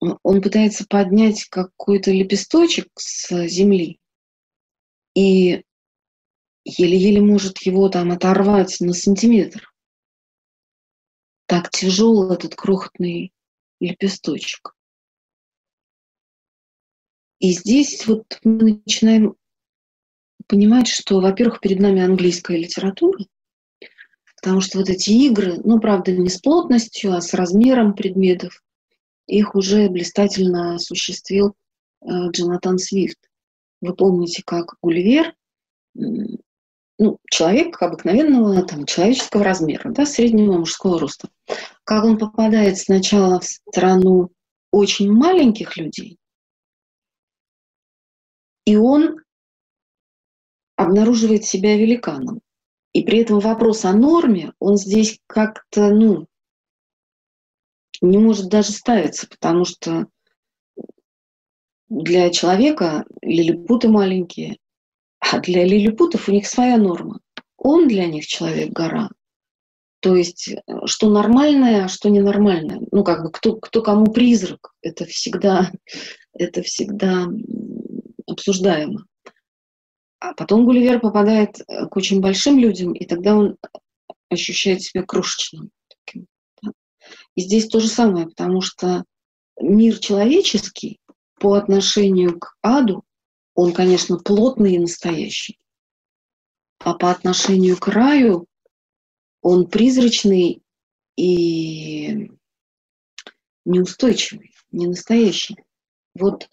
[0.00, 4.00] Он пытается поднять какой-то лепесточек с земли
[5.14, 5.64] и
[6.64, 9.71] еле-еле может его там оторвать на сантиметр
[11.52, 13.30] так тяжел этот крохотный
[13.78, 14.74] лепесточек.
[17.40, 19.36] И здесь вот мы начинаем
[20.46, 23.26] понимать, что, во-первых, перед нами английская литература,
[24.40, 28.64] потому что вот эти игры, ну, правда, не с плотностью, а с размером предметов,
[29.26, 31.54] их уже блистательно осуществил
[32.00, 33.18] э, Джонатан Свифт.
[33.82, 35.34] вы помните, как Гулливер,
[36.98, 41.28] ну, человек обыкновенного там, человеческого размера, да, среднего мужского роста,
[41.84, 44.30] как он попадает сначала в страну
[44.70, 46.18] очень маленьких людей,
[48.64, 49.16] и он
[50.76, 52.40] обнаруживает себя великаном.
[52.92, 56.26] И при этом вопрос о норме, он здесь как-то, ну,
[58.00, 60.06] не может даже ставиться, потому что
[61.88, 64.58] для человека лилипуты маленькие,
[65.30, 67.20] а для лилипутов у них своя норма.
[67.56, 69.10] Он для них человек-гора.
[70.00, 70.52] То есть,
[70.86, 72.80] что нормальное, а что ненормальное.
[72.90, 75.70] Ну, как бы, кто, кто кому призрак, это всегда,
[76.32, 77.28] это всегда
[78.26, 79.06] обсуждаемо.
[80.18, 83.56] А потом Гулливер попадает к очень большим людям, и тогда он
[84.28, 85.70] ощущает себя крошечным.
[85.88, 86.26] Таким,
[86.62, 86.72] да?
[87.36, 89.04] И здесь то же самое, потому что
[89.60, 90.98] мир человеческий
[91.38, 93.04] по отношению к аду,
[93.54, 95.58] он, конечно, плотный и настоящий.
[96.78, 98.46] А по отношению к раю
[99.40, 100.62] он призрачный
[101.16, 102.30] и
[103.64, 105.56] неустойчивый, не настоящий.
[106.14, 106.48] Вот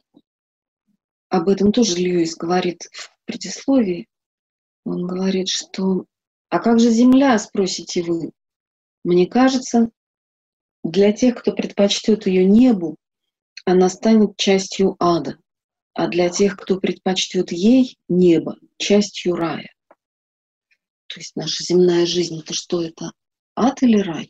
[1.29, 4.07] об этом тоже Льюис говорит в предисловии.
[4.85, 6.05] Он говорит, что
[6.49, 8.31] «А как же земля?»– спросите вы.
[9.03, 9.91] Мне кажется,
[10.83, 12.97] для тех, кто предпочтет ее небу,
[13.65, 15.37] она станет частью ада,
[15.93, 19.73] а для тех, кто предпочтет ей небо, частью рая.
[21.07, 23.11] То есть наша земная жизнь– это что это?
[23.55, 24.29] Ад или рай?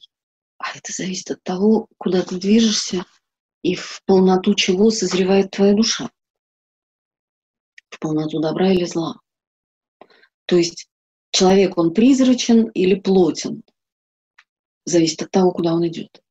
[0.58, 3.06] А это зависит от того, куда ты движешься
[3.62, 6.10] и в полноту чего созревает твоя душа
[7.90, 9.20] в полноту добра или зла.
[10.46, 10.88] То есть
[11.32, 13.64] человек, он призрачен или плотен,
[14.86, 16.22] зависит от того, куда он идет.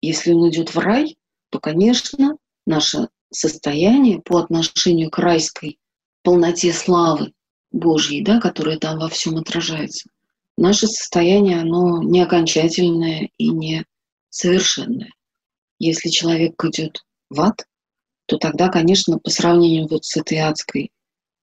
[0.00, 1.18] Если он идет в рай,
[1.50, 5.78] то, конечно, наше состояние по отношению к райской
[6.22, 7.32] полноте славы
[7.70, 10.08] Божьей, да, которая там во всем отражается,
[10.56, 13.84] наше состояние, оно не окончательное и не
[14.30, 15.12] совершенное.
[15.78, 17.66] Если человек идет в ад,
[18.26, 20.90] то тогда, конечно, по сравнению вот с этой адской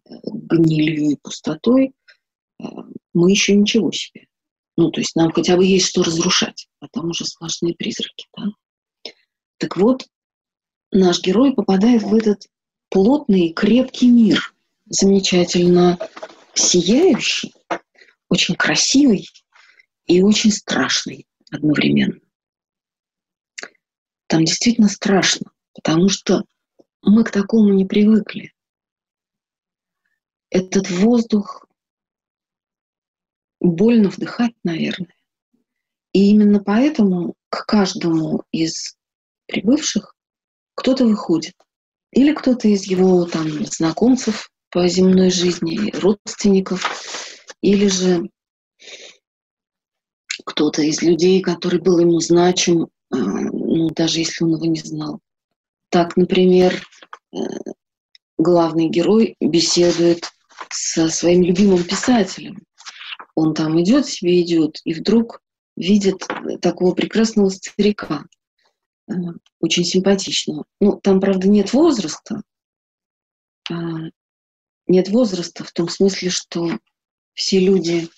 [0.06, 1.93] гнилью и пустотой,
[2.60, 2.65] э,
[3.13, 4.28] мы еще ничего себе.
[4.76, 8.28] Ну, то есть нам хотя бы есть что разрушать, а там уже сплошные призраки.
[8.36, 8.46] Да?
[9.58, 10.08] Так вот,
[10.93, 12.49] наш герой попадает в этот
[12.89, 14.53] плотный, крепкий мир,
[14.86, 15.97] замечательно
[16.53, 17.53] сияющий,
[18.29, 19.27] очень красивый
[20.06, 22.19] и очень страшный одновременно.
[24.27, 26.45] Там действительно страшно, потому что
[27.01, 28.53] мы к такому не привыкли
[30.53, 31.65] этот воздух
[33.60, 35.15] больно вдыхать, наверное.
[36.12, 38.95] И именно поэтому к каждому из
[39.47, 40.12] прибывших
[40.76, 41.56] кто-то выходит.
[42.12, 46.90] Или кто-то из его там знакомцев по земной жизни, родственников,
[47.62, 48.30] или же
[50.46, 55.20] кто-то из людей, который был ему значим, а, ну, даже если он его не знал.
[55.90, 56.82] Так, например,
[57.34, 57.38] э,
[58.38, 60.30] главный герой беседует
[60.70, 62.64] со своим любимым писателем.
[63.36, 65.42] Он там идет себе, идет, и вдруг
[65.76, 66.28] видит
[66.62, 68.26] такого прекрасного старика,
[69.60, 70.66] очень симпатичного.
[70.80, 72.42] Ну, там, правда, нет возраста.
[73.70, 73.74] А,
[74.88, 76.80] нет возраста в том смысле, что
[77.34, 78.10] все люди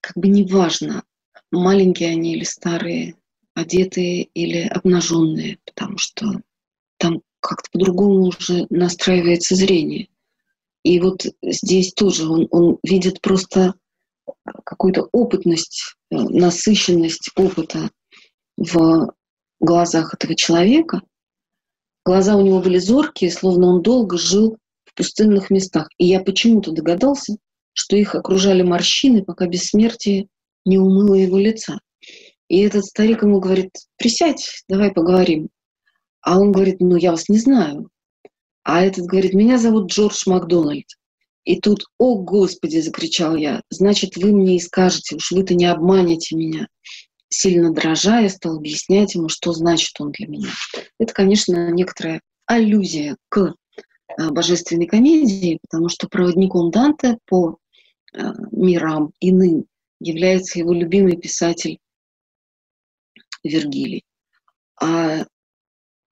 [0.00, 1.04] как бы неважно,
[1.50, 3.16] маленькие они или старые,
[3.54, 6.42] одетые или обнаженные, потому что
[6.98, 10.08] там как-то по-другому уже настраивается зрение.
[10.82, 13.74] И вот здесь тоже он, он видит просто
[14.64, 17.90] какую-то опытность, э, насыщенность опыта
[18.56, 19.12] в
[19.60, 21.02] глазах этого человека.
[22.04, 25.88] Глаза у него были зоркие, словно он долго жил в пустынных местах.
[25.98, 27.36] И я почему-то догадался,
[27.72, 30.28] что их окружали морщины, пока бессмертие
[30.64, 31.80] не умыло его лица.
[32.48, 35.48] И этот старик ему говорит, присядь, давай поговорим.
[36.20, 37.88] А он говорит, ну я вас не знаю.
[38.62, 40.86] А этот говорит, меня зовут Джордж Макдональд.
[41.44, 46.36] И тут, о Господи, закричал я, значит, вы мне и скажете, уж вы-то не обманете
[46.36, 46.68] меня.
[47.28, 50.48] Сильно дрожа, я стал объяснять ему, что значит он для меня.
[50.98, 53.54] Это, конечно, некоторая аллюзия к
[54.16, 57.58] а, божественной комедии, потому что проводником Данте по
[58.14, 59.66] а, мирам иным
[60.00, 61.78] является его любимый писатель
[63.42, 64.04] Вергилий.
[64.80, 65.26] А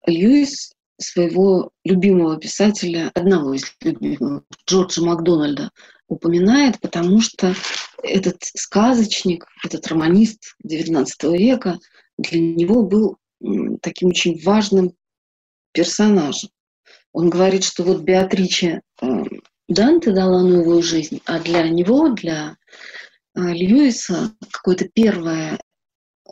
[0.07, 0.73] Льюис
[1.03, 5.71] своего любимого писателя, одного из любимых, Джорджа Макдональда,
[6.09, 7.55] упоминает, потому что
[8.03, 11.79] этот сказочник, этот романист XIX века
[12.19, 13.17] для него был
[13.81, 14.95] таким очень важным
[15.73, 16.49] персонажа.
[17.13, 19.07] Он говорит, что вот Беатриче э,
[19.69, 22.57] Данте дала новую жизнь, а для него, для
[23.35, 25.59] э, Льюиса, какое-то первое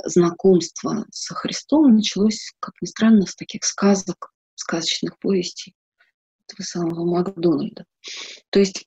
[0.04, 5.74] знакомство со Христом началось, как ни странно, с таких сказок, сказочных повестей
[6.46, 7.84] этого самого Макдональда.
[8.50, 8.86] То есть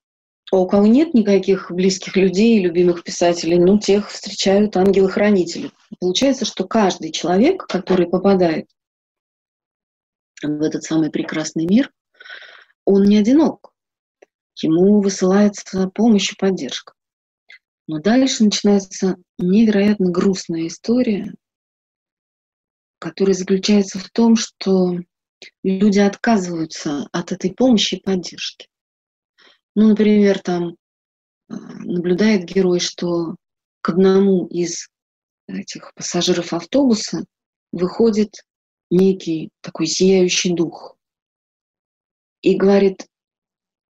[0.52, 5.72] а у кого нет никаких близких людей, любимых писателей, ну, тех встречают ангелы-хранители.
[6.00, 8.68] Получается, что каждый человек, который попадает
[10.44, 11.92] в этот самый прекрасный мир,
[12.86, 13.74] он не одинок.
[14.62, 16.94] Ему высылается помощь и поддержка.
[17.88, 21.34] Но дальше начинается невероятно грустная история,
[23.00, 25.00] которая заключается в том, что
[25.64, 28.68] люди отказываются от этой помощи и поддержки.
[29.76, 30.76] Ну, например, там
[31.50, 33.36] а, наблюдает герой, что
[33.82, 34.90] к одному из
[35.48, 37.26] этих пассажиров автобуса
[37.72, 38.36] выходит
[38.90, 40.96] некий такой сияющий дух
[42.42, 43.08] и говорит,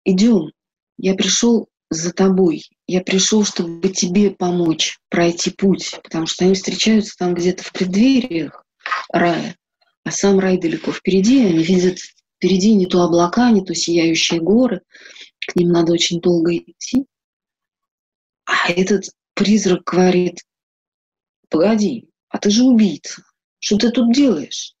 [0.04, 0.52] идем,
[0.96, 7.16] я пришел за тобой, я пришел, чтобы тебе помочь пройти путь, потому что они встречаются
[7.18, 8.64] там где-то в преддвериях
[9.12, 9.56] рая,
[10.04, 11.98] а сам рай далеко впереди, они видят
[12.36, 14.82] впереди не то облака, не то сияющие горы,
[15.46, 17.06] к ним надо очень долго идти.
[18.44, 20.40] А этот призрак говорит,
[21.48, 23.24] погоди, а ты же убийца,
[23.58, 24.74] что ты тут делаешь?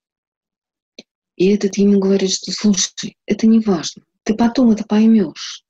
[1.36, 5.64] И этот ему говорит, что слушай, это не важно, ты потом это поймешь.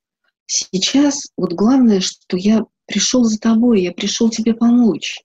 [0.47, 5.21] Сейчас вот главное, что я пришел за тобой, я пришел тебе помочь.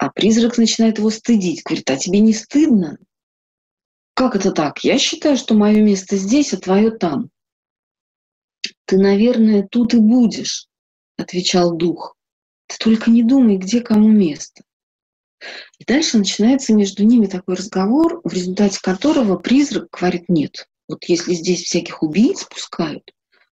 [0.00, 2.96] А призрак начинает его стыдить, говорит, а тебе не стыдно?
[4.14, 4.82] Как это так?
[4.82, 7.28] Я считаю, что мое место здесь, а твое там.
[8.86, 10.68] Ты, наверное, тут и будешь,
[11.18, 12.16] отвечал дух.
[12.66, 14.62] Ты только не думай, где кому место.
[15.78, 21.34] И дальше начинается между ними такой разговор, в результате которого призрак говорит, нет, вот если
[21.34, 23.12] здесь всяких убийц пускают,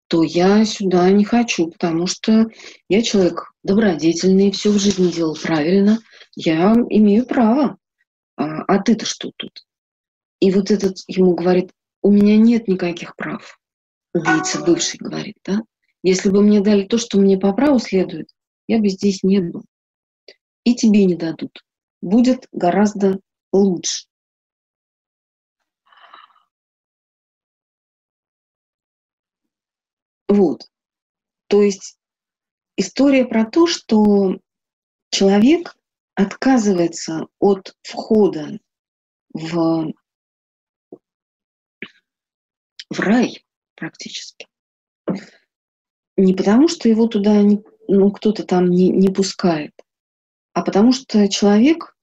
[0.09, 2.49] то я сюда не хочу, потому что
[2.89, 6.01] я человек добродетельный, все в жизни делал правильно,
[6.35, 7.79] я имею право.
[8.37, 9.65] А, а ты-то что тут?
[10.41, 11.71] И вот этот ему говорит,
[12.03, 13.59] у меня нет никаких прав.
[14.15, 15.63] Убийца бывший говорит, да?
[16.03, 18.29] Если бы мне дали то, что мне по праву следует,
[18.67, 19.65] я бы здесь не был.
[20.65, 21.63] И тебе не дадут
[22.03, 23.21] будет гораздо
[23.53, 24.07] лучше.
[30.29, 30.69] Вот.
[31.47, 31.99] То есть
[32.77, 34.39] история про то, что
[35.11, 35.77] человек
[36.15, 38.59] отказывается от входа
[39.35, 39.93] в,
[42.91, 43.45] в рай
[43.75, 44.47] практически.
[46.17, 47.43] Не потому, что его туда
[47.89, 49.73] ну, кто-то там не, не пускает,
[50.53, 51.97] а потому что человек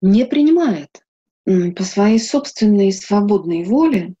[0.00, 1.04] не принимает
[1.44, 4.14] по своей собственной свободной воле,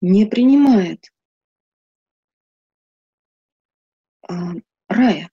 [0.00, 1.04] не принимает
[4.28, 4.52] а,
[4.88, 5.30] рая.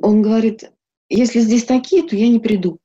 [0.00, 0.70] Он говорит,
[1.14, 2.78] если здесь такие, то я не приду.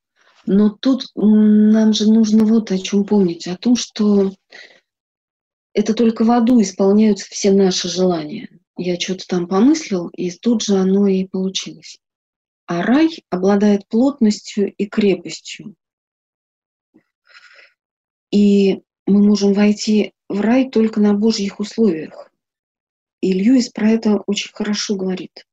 [0.45, 4.33] Но тут нам же нужно вот о чем помнить, о том, что
[5.73, 8.49] это только в аду исполняются все наши желания.
[8.77, 11.99] Я что-то там помыслил, и тут же оно и получилось.
[12.65, 15.75] А рай обладает плотностью и крепостью.
[18.29, 22.29] И мы можем войти в рай только на Божьих условиях.
[23.21, 25.46] И Льюис про это очень хорошо говорит.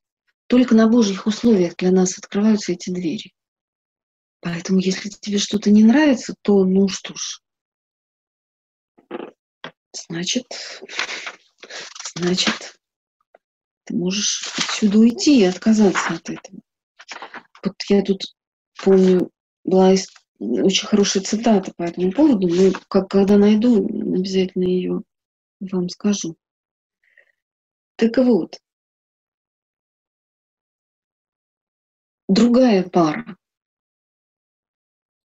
[0.46, 3.32] Только на Божьих условиях для нас открываются эти двери.
[4.40, 7.40] Поэтому, если тебе что-то не нравится, то ну что ж,
[9.92, 10.44] значит,
[12.14, 12.78] значит,
[13.84, 16.60] ты можешь отсюда уйти и отказаться от этого.
[17.62, 18.22] Вот я тут
[18.82, 19.30] помню,
[19.64, 19.94] была
[20.38, 25.00] очень хорошая цитата по этому поводу, но как, когда найду, обязательно ее
[25.60, 26.36] вам скажу.
[27.96, 28.58] Так вот,
[32.28, 33.36] другая пара.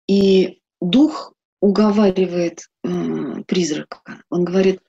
[0.08, 4.02] И дух уговаривает э, призрака.
[4.30, 4.82] Он говорит,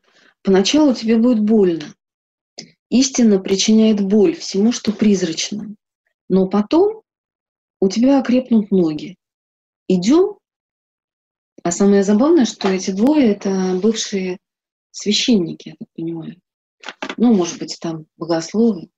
[0.42, 1.94] поначалу тебе будет больно.
[2.90, 5.74] Истина причиняет боль всему, что призрачно.
[6.28, 7.02] Но потом
[7.80, 9.16] у тебя окрепнут ноги.
[9.88, 10.38] Идем.
[11.62, 14.38] А самое забавное, что эти двое— это бывшие
[14.90, 16.40] священники, я так понимаю.
[17.16, 18.88] Ну, может быть, там богословы.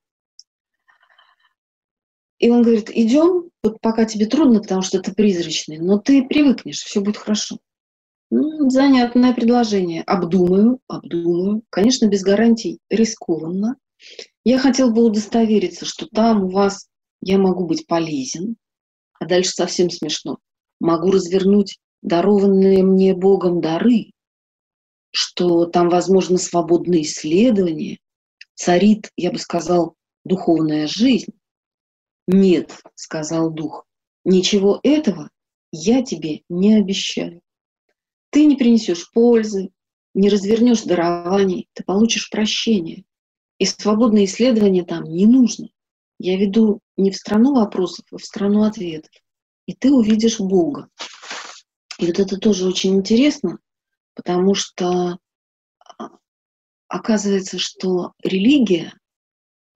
[2.41, 6.83] И он говорит, идем, вот пока тебе трудно, потому что ты призрачный, но ты привыкнешь,
[6.83, 7.59] все будет хорошо.
[8.31, 10.03] Ну, занятное предложение.
[10.03, 11.63] Обдумаю, обдумаю.
[11.69, 13.77] Конечно, без гарантий рискованно.
[14.45, 16.89] Я хотел бы удостовериться, что там у вас
[17.21, 18.57] я могу быть полезен,
[19.19, 20.39] а дальше совсем смешно.
[20.81, 24.13] Могу развернуть дарованные мне Богом дары,
[25.11, 27.99] что там возможно свободное исследование,
[28.55, 31.33] царит, я бы сказал, духовная жизнь.
[32.33, 33.89] Нет, сказал дух,
[34.25, 35.31] ничего этого
[35.73, 37.43] я тебе не обещаю.
[38.31, 39.71] Ты не принесешь пользы,
[40.15, 43.05] не развернешь дарований, ты получишь прощение.
[43.59, 45.71] И свободное исследование там не нужно.
[46.21, 49.11] Я веду не в страну вопросов, а в страну ответов.
[49.67, 50.89] И ты увидишь Бога.
[51.99, 53.59] И вот это тоже очень интересно,
[54.15, 55.19] потому что
[55.99, 56.11] а,
[56.87, 58.95] оказывается, что религия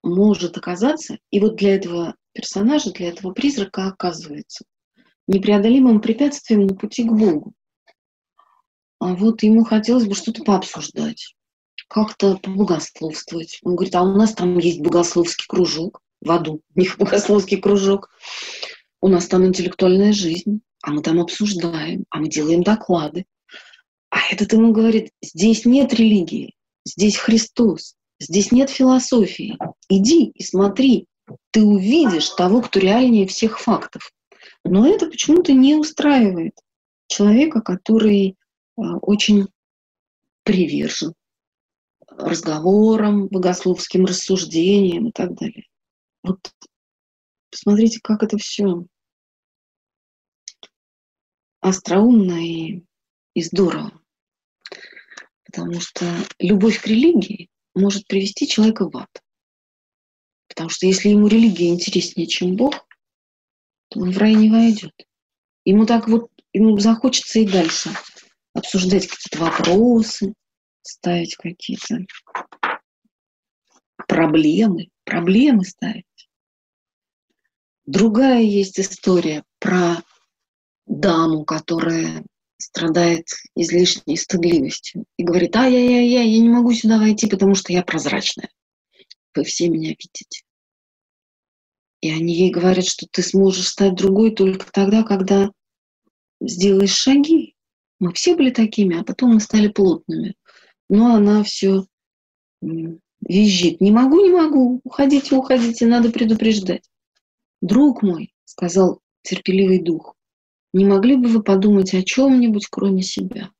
[0.04, 4.64] может оказаться, и вот для этого персонажа, для этого призрака оказывается
[5.26, 7.54] непреодолимым препятствием на пути к Богу.
[8.98, 11.34] А вот ему хотелось бы что-то пообсуждать,
[11.88, 13.58] как-то побогословствовать.
[13.62, 18.10] Он говорит, а у нас там есть богословский кружок, в аду у них богословский кружок,
[19.00, 23.26] у нас там интеллектуальная жизнь, а мы там обсуждаем, а мы делаем доклады.
[24.10, 26.54] А этот ему говорит, здесь нет религии,
[26.84, 29.58] здесь Христос, здесь нет философии.
[29.88, 31.06] Иди и смотри,
[31.50, 34.12] ты увидишь того, кто реальнее всех фактов.
[34.64, 36.58] Но это почему-то не устраивает
[37.06, 38.36] человека, который
[38.76, 39.48] а, очень
[40.42, 41.14] привержен
[42.08, 45.66] разговорам, богословским рассуждениям и так далее.
[46.22, 46.38] Вот
[47.50, 48.86] посмотрите, как это все
[51.60, 52.82] остроумно и,
[53.34, 54.00] и здорово.
[55.44, 56.04] Потому что
[56.38, 59.23] любовь к религии может привести человека в ад.
[60.54, 62.86] Потому что если ему религия интереснее, чем Бог,
[63.88, 64.94] то он в рай не войдет.
[65.64, 67.90] Ему так вот, ему захочется и дальше
[68.52, 70.32] обсуждать какие-то вопросы,
[70.82, 72.06] ставить какие-то
[74.06, 76.04] проблемы, проблемы ставить.
[77.86, 80.02] Другая есть история про
[80.86, 82.24] даму, которая
[82.58, 83.26] страдает
[83.56, 88.48] излишней стыдливостью и говорит, ай-яй-яй, я не могу сюда войти, потому что я прозрачная.
[89.34, 90.43] Вы все меня видите.
[92.04, 95.50] И они ей говорят, что ты сможешь стать другой только тогда, когда
[96.38, 97.56] сделаешь шаги.
[97.98, 100.34] Мы все были такими, а потом мы стали плотными.
[100.90, 101.86] Но она все
[102.60, 103.80] визжит.
[103.80, 104.82] Не могу, не могу.
[104.84, 106.86] Уходите, уходите, надо предупреждать.
[107.62, 110.14] Друг мой, сказал терпеливый дух,
[110.74, 113.50] не могли бы вы подумать о чем-нибудь, кроме себя?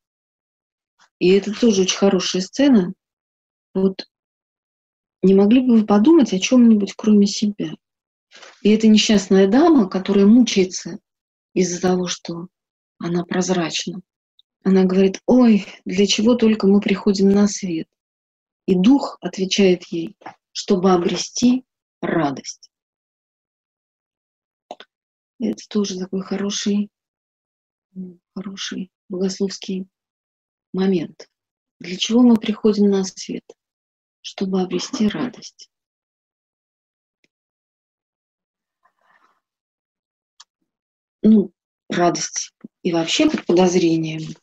[1.18, 2.92] И это тоже очень хорошая сцена.
[3.72, 4.07] Вот
[5.22, 7.72] не могли бы вы подумать о чем-нибудь, кроме себя?
[8.62, 10.99] И эта несчастная дама, которая мучается
[11.53, 12.49] из-за того, что
[12.99, 14.01] она прозрачна,
[14.62, 17.89] она говорит, ой, для чего только мы приходим на свет?
[18.66, 20.16] И дух отвечает ей,
[20.53, 21.64] чтобы обрести
[22.01, 22.70] радость.
[25.39, 26.89] Это тоже такой хороший,
[28.35, 29.87] хороший богословский
[30.72, 31.28] момент.
[31.80, 33.45] Для чего мы приходим на свет?
[34.22, 35.68] Чтобы обрести радость.
[41.25, 41.53] Ну,
[41.89, 42.53] радость
[42.83, 44.37] и вообще под подозрением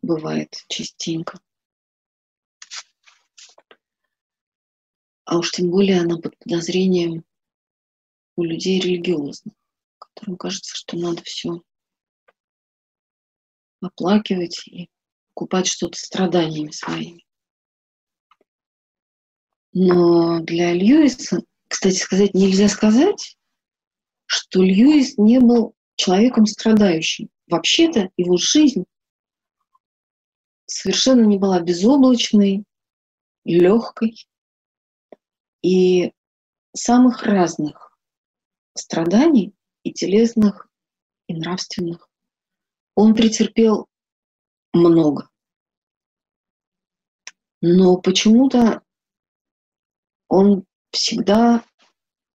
[0.00, 1.40] бывает частенько.
[5.24, 7.24] А уж тем более она под подозрением
[8.36, 9.54] у людей религиозных,
[9.98, 11.60] которым кажется, что надо все
[13.80, 14.88] оплакивать и
[15.34, 17.26] купать что-то страданиями своими.
[19.72, 23.36] Но для Льюиса, кстати сказать, нельзя сказать,
[24.26, 27.28] что Льюис не был человеком страдающим.
[27.48, 28.84] Вообще-то его жизнь
[30.66, 32.64] совершенно не была безоблачной,
[33.44, 34.26] легкой
[35.62, 36.12] и
[36.74, 37.98] самых разных
[38.74, 40.68] страданий и телесных,
[41.28, 42.08] и нравственных.
[42.94, 43.88] Он претерпел
[44.72, 45.28] много.
[47.60, 48.82] Но почему-то
[50.28, 51.64] он всегда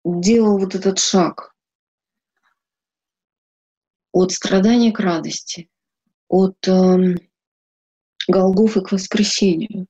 [0.05, 1.55] делал вот этот шаг
[4.11, 5.69] от страдания к радости,
[6.27, 7.15] от э,
[8.27, 9.87] Голгофы к воскресению.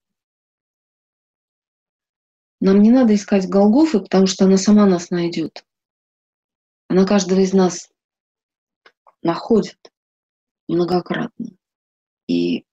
[2.61, 5.65] Нам не надо искать Голгофы, потому что она сама нас найдет.
[6.87, 7.89] Она каждого из нас
[9.21, 9.91] находит
[10.67, 11.47] многократно.
[12.27, 12.65] И,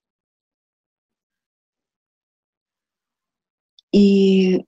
[3.92, 4.64] и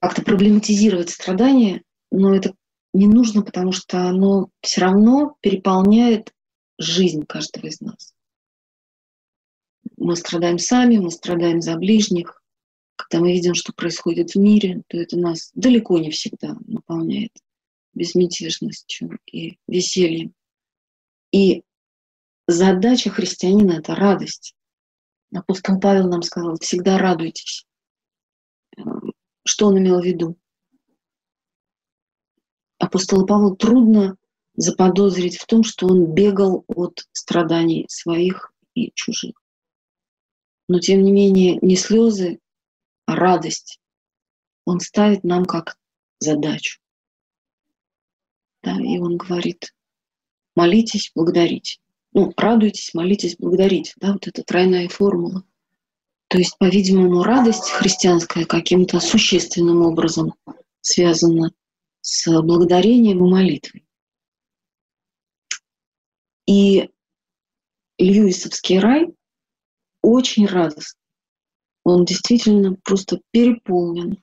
[0.00, 2.54] как-то проблематизировать страдания, но это
[2.92, 6.34] не нужно, потому что оно все равно переполняет
[6.78, 8.14] жизнь каждого из нас.
[9.96, 12.42] Мы страдаем сами, мы страдаем за ближних.
[12.96, 17.32] Когда мы видим, что происходит в мире, то это нас далеко не всегда наполняет
[17.94, 20.34] безмятежностью и весельем.
[21.32, 21.62] И
[22.46, 24.54] задача христианина— это радость.
[25.32, 27.66] Апостол Павел нам сказал, всегда радуйтесь.
[29.44, 30.36] Что он имел в виду?
[32.80, 34.16] Апостолу Павлу трудно
[34.56, 39.34] заподозрить в том, что он бегал от страданий своих и чужих.
[40.66, 42.40] Но тем не менее не слезы,
[43.04, 43.80] а радость
[44.64, 45.76] он ставит нам как
[46.20, 46.80] задачу.
[48.62, 49.74] Да, и он говорит,
[50.56, 51.80] молитесь, благодарите.
[52.12, 53.92] Ну, радуйтесь, молитесь, благодарите.
[53.96, 55.44] Да, вот эта тройная формула.
[56.28, 60.34] То есть, по-видимому, радость христианская каким-то существенным образом
[60.80, 61.52] связана
[62.00, 63.86] с благодарением и молитвой.
[66.46, 66.90] И
[67.98, 69.14] Льюисовский рай
[70.02, 71.00] очень радостный.
[71.84, 74.22] Он действительно просто переполнен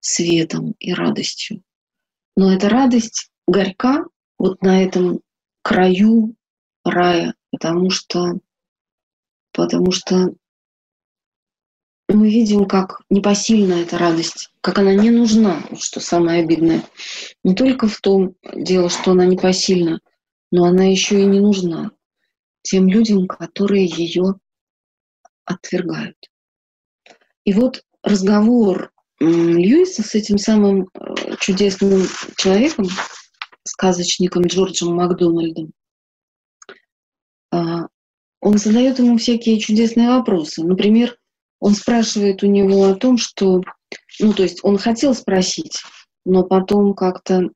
[0.00, 1.62] светом и радостью.
[2.36, 4.04] Но эта радость горька
[4.38, 5.20] вот на этом
[5.62, 6.34] краю
[6.84, 8.40] рая, потому что,
[9.52, 10.34] потому что
[12.12, 16.82] мы видим, как непосильна эта радость, как она не нужна, что самое обидное.
[17.44, 20.00] Не только в том дело, что она непосильна,
[20.50, 21.90] но она еще и не нужна
[22.62, 24.36] тем людям, которые ее
[25.44, 26.16] отвергают.
[27.44, 32.02] И вот разговор Льюиса с этим самым э, чудесным
[32.36, 32.86] человеком,
[33.64, 35.72] сказочником Джорджем Макдональдом,
[37.52, 37.86] а,
[38.40, 40.64] он задает ему всякие чудесные вопросы.
[40.64, 41.16] Например,
[41.62, 43.62] он спрашивает у него о том, что,
[44.18, 45.80] ну, то есть он хотел спросить,
[46.24, 47.50] но потом как-то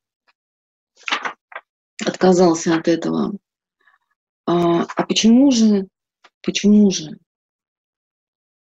[2.07, 3.37] отказался от этого.
[4.47, 5.89] А, а почему же,
[6.41, 7.19] почему же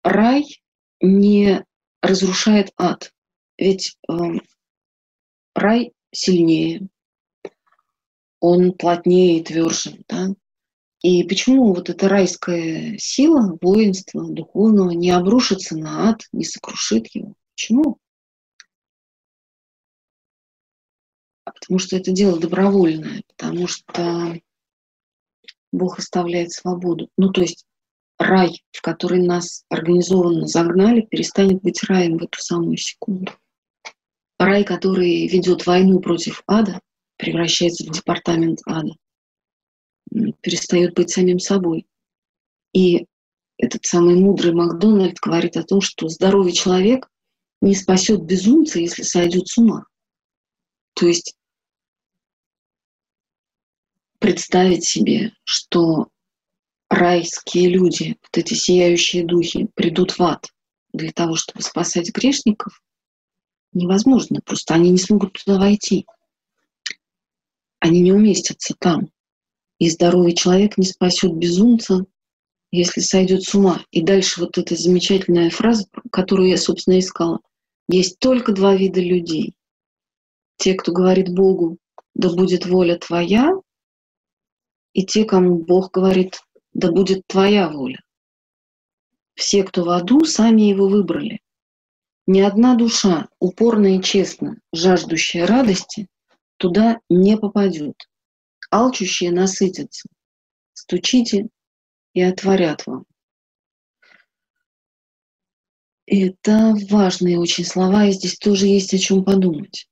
[0.02, 0.46] рай
[1.02, 1.66] не
[2.02, 3.12] разрушает ад?
[3.58, 4.14] Ведь э,
[5.56, 6.88] рай сильнее,
[8.40, 10.30] он плотнее и тверже, да?
[11.04, 17.36] И почему вот эта райская сила, воинство духовного не обрушится на ад, не сокрушит его?
[17.54, 17.98] Почему?
[21.44, 24.40] А потому что это дело добровольное, потому что
[25.74, 27.10] Бог оставляет свободу.
[27.18, 27.66] Ну, то есть
[28.18, 33.34] рай, в который нас организованно загнали, перестанет быть раем в эту самую секунду.
[34.40, 36.80] Рай, который ведет войну против ада,
[37.18, 38.94] превращается в департамент ада
[40.42, 41.88] перестает быть самим собой.
[42.74, 43.06] И
[43.58, 47.10] этот самый мудрый Макдональд говорит о том, что здоровый человек
[47.62, 49.86] не спасет безумца, если сойдет с ума.
[50.96, 51.36] То есть
[54.20, 56.10] представить себе, что
[56.90, 60.48] райские люди, вот эти сияющие духи, придут в ад
[60.94, 62.82] для того, чтобы спасать грешников,
[63.72, 64.42] невозможно.
[64.46, 66.06] Просто они не смогут туда войти.
[67.80, 69.10] Они не уместятся там.
[69.84, 72.06] И здоровый человек не спасет безумца,
[72.72, 73.84] если сойдет с ума.
[73.92, 77.42] И дальше вот эта замечательная фраза, которую я, собственно, искала.
[77.90, 79.56] Есть только два вида людей.
[80.56, 81.80] Те, кто говорит Богу,
[82.16, 83.52] да будет воля твоя,
[84.94, 86.40] и те, кому Бог говорит,
[86.74, 88.00] да будет твоя воля.
[89.36, 91.42] Все, кто в аду, сами его выбрали.
[92.26, 96.08] Ни одна душа, упорно и честно, жаждущая радости,
[96.56, 97.96] туда не попадет
[98.74, 100.10] алчущие насытятся.
[100.74, 101.48] Стучите
[102.14, 103.06] и отворят вам.
[106.06, 109.88] Это важные очень слова, и здесь тоже есть о чем подумать.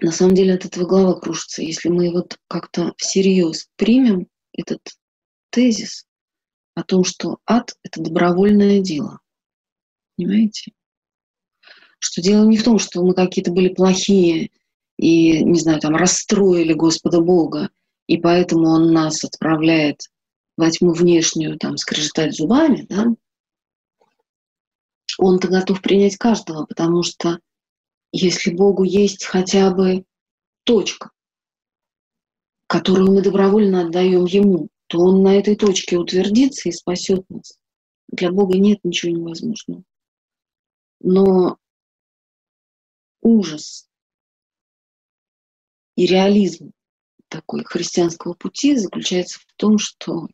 [0.00, 1.62] На самом деле от этого голова кружится.
[1.62, 4.80] Если мы вот как-то всерьез примем этот
[5.50, 6.06] тезис
[6.74, 9.20] о том, что ад— это добровольное дело.
[10.16, 10.72] Понимаете?
[11.98, 14.50] Что дело не в том, что мы какие-то были плохие
[14.98, 17.70] и, не знаю, там расстроили Господа Бога,
[18.06, 20.02] и поэтому Он нас отправляет
[20.56, 23.06] во тьму внешнюю, там, скрежетать зубами, да,
[25.18, 27.40] он-то готов принять каждого, потому что
[28.12, 30.04] если Богу есть хотя бы
[30.64, 31.10] точка,
[32.68, 37.58] которую мы добровольно отдаем Ему, то Он на этой точке утвердится и спасет нас.
[38.08, 39.82] Для Бога нет ничего невозможного.
[41.00, 41.58] Но
[43.20, 43.87] ужас
[45.98, 46.70] и реализм
[47.26, 50.28] такой христианского пути заключается в том, что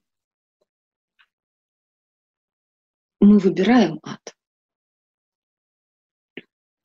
[3.18, 4.36] мы выбираем ад.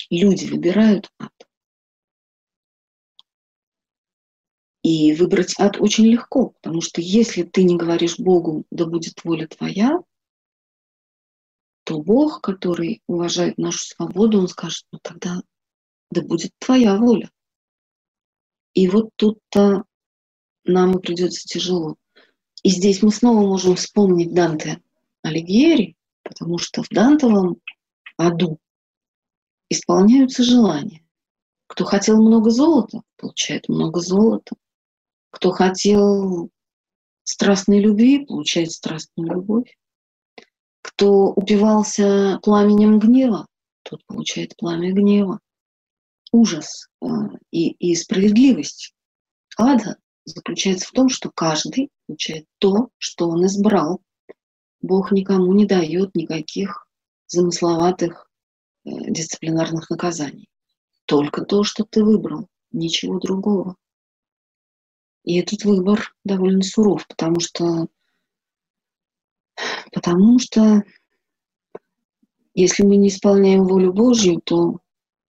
[0.10, 1.34] Люди выбирают ад.
[4.82, 9.46] И выбрать ад очень легко, потому что если ты не говоришь Богу, да будет воля
[9.46, 10.00] твоя,
[11.84, 15.42] то Бог, который уважает нашу свободу, он скажет, ну тогда
[16.12, 17.30] да будет твоя воля.
[18.74, 19.84] И вот тут-то
[20.64, 21.96] нам и придется тяжело.
[22.64, 24.82] И здесь мы снова можем вспомнить Данте
[25.24, 27.58] Алигьери, потому что в Дантовом
[28.18, 28.60] аду
[29.70, 31.04] исполняются желания.
[31.68, 34.56] Кто хотел много золота, получает много золота.
[35.30, 36.50] Кто хотел
[37.24, 39.78] страстной любви, получает страстную любовь.
[40.82, 43.46] Кто упивался пламенем гнева,
[43.84, 45.40] тот получает пламя гнева.
[46.32, 47.06] Ужас э,
[47.52, 48.94] и, и справедливость
[49.58, 54.02] ада заключается в том, что каждый получает то, что он избрал.
[54.82, 56.88] Бог никому не дает никаких
[57.28, 58.30] замысловатых
[58.86, 60.50] э, дисциплинарных наказаний.
[61.06, 63.76] Только то, что ты выбрал, ничего другого.
[65.24, 67.88] И этот выбор довольно суров, потому что,
[69.92, 70.84] потому что
[72.54, 74.80] если мы не исполняем волю Божью, то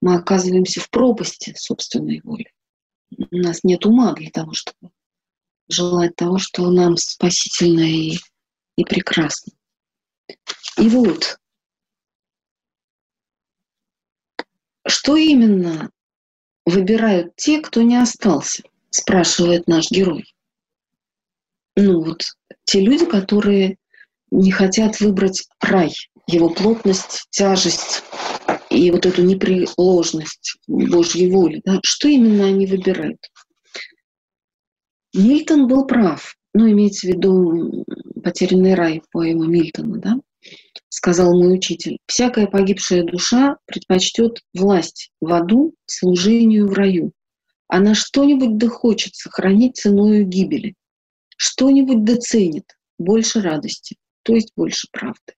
[0.01, 2.53] мы оказываемся в пропасти собственной воли.
[3.17, 4.93] У нас нет ума для того, чтобы
[5.69, 8.19] желать того, что нам спасительно и,
[8.77, 9.53] и прекрасно.
[10.79, 11.39] И вот,
[14.87, 15.91] что именно
[16.65, 20.35] выбирают те, кто не остался, спрашивает наш герой.
[21.77, 22.23] Ну вот,
[22.65, 23.77] те люди, которые
[24.31, 25.93] не хотят выбрать рай,
[26.27, 28.03] его плотность, тяжесть
[28.71, 31.61] и вот эту непреложность Божьей воли.
[31.65, 31.81] Да?
[31.83, 33.19] Что именно они выбирают?
[35.13, 37.85] Мильтон был прав, ну, имеется в виду
[38.23, 40.21] «Потерянный рай» поэма Мильтона, да?
[40.89, 47.13] Сказал мой учитель, «Всякая погибшая душа предпочтет власть в аду служению в раю.
[47.67, 48.69] Она что-нибудь да
[49.13, 50.75] сохранить ценою гибели,
[51.37, 52.65] что-нибудь доценит,
[52.99, 55.35] больше радости, то есть больше правды.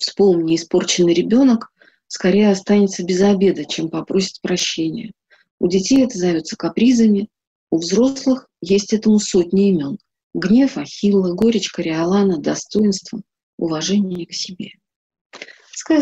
[0.00, 1.70] Вспомни, испорченный ребенок
[2.08, 5.12] скорее останется без обеда, чем попросит прощения.
[5.60, 7.28] У детей это зовется капризами,
[7.70, 9.98] у взрослых есть этому сотни имен.
[10.32, 13.20] Гнев Ахилла, горечь Кориолана, достоинство,
[13.58, 14.70] уважение к себе.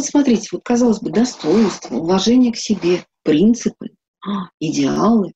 [0.00, 3.90] Смотрите, вот казалось бы, достоинство, уважение к себе, принципы,
[4.24, 5.32] а, идеалы,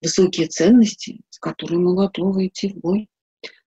[0.00, 3.08] высокие ценности, с которыми мы готовы идти в бой.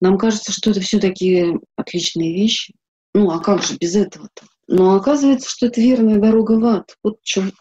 [0.00, 2.74] Нам кажется, что это все такие отличные вещи.
[3.14, 4.46] Ну, а как же без этого-то?
[4.66, 6.96] Но оказывается, что это верная дорога в ад.
[7.02, 7.52] Вот в чем,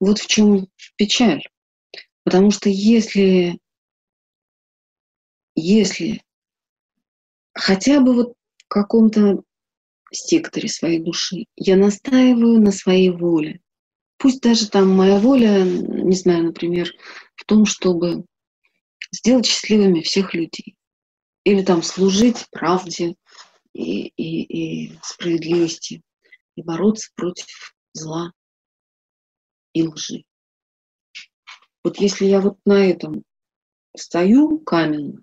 [0.00, 1.42] вот в чем печаль.
[2.24, 3.58] Потому что если,
[5.54, 6.22] если
[7.52, 9.42] хотя бы вот в каком-то
[10.10, 13.60] секторе своей души я настаиваю на своей воле,
[14.16, 16.90] пусть даже там моя воля, не знаю, например,
[17.34, 18.24] в том, чтобы
[19.12, 20.76] сделать счастливыми всех людей,
[21.44, 23.16] или там служить правде
[23.74, 26.02] и, и, и справедливости,
[26.56, 28.32] и бороться против зла
[29.72, 30.24] и лжи.
[31.82, 33.24] Вот если я вот на этом
[33.96, 35.22] стою каменно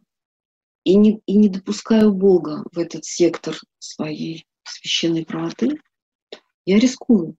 [0.83, 5.79] и не, и не допускаю Бога в этот сектор своей священной правоты,
[6.65, 7.35] я рискую.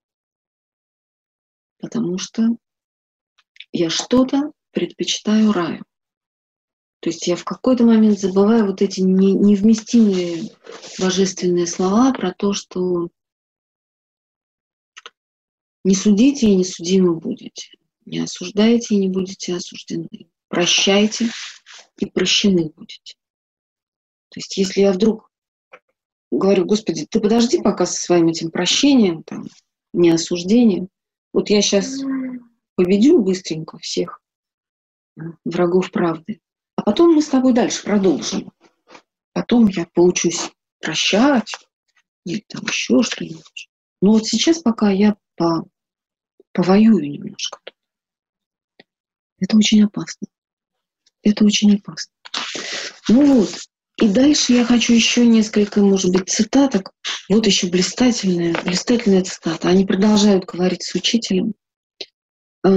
[1.78, 2.56] Потому что
[3.70, 5.84] я что-то предпочитаю раю.
[7.02, 10.52] То есть я в какой-то момент забываю вот эти невместимые
[11.00, 13.08] божественные слова про то, что
[15.82, 17.76] не судите и не судимы будете.
[18.04, 20.30] Не осуждайте и не будете осуждены.
[20.46, 21.28] Прощайте
[21.98, 23.16] и прощены будете.
[24.28, 25.28] То есть если я вдруг
[26.30, 29.48] говорю, Господи, ты подожди пока со своим этим прощением, там,
[29.92, 30.88] не осуждением.
[31.32, 31.98] Вот я сейчас
[32.76, 34.20] победю быстренько всех
[35.44, 36.38] врагов правды,
[36.84, 38.52] потом мы с тобой дальше продолжим.
[39.32, 41.52] Потом я поучусь прощать
[42.24, 43.70] или там еще что-нибудь.
[44.00, 45.64] Но вот сейчас пока я по,
[46.52, 47.58] повоюю немножко.
[49.38, 50.28] Это очень опасно.
[51.22, 52.12] Это очень опасно.
[53.08, 53.50] Ну вот.
[53.96, 56.92] И дальше я хочу еще несколько, может быть, цитаток.
[57.28, 59.68] Вот еще блистательная, блистательная цитата.
[59.68, 61.54] Они продолжают говорить с учителем.
[62.64, 62.70] «А,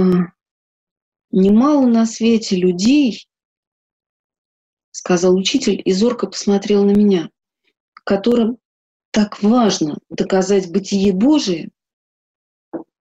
[1.30, 3.26] «Немало на свете людей,—
[4.96, 7.28] сказал учитель и зорко посмотрел на меня,—
[8.04, 8.56] которым
[9.10, 11.68] так важно доказать бытие Божие,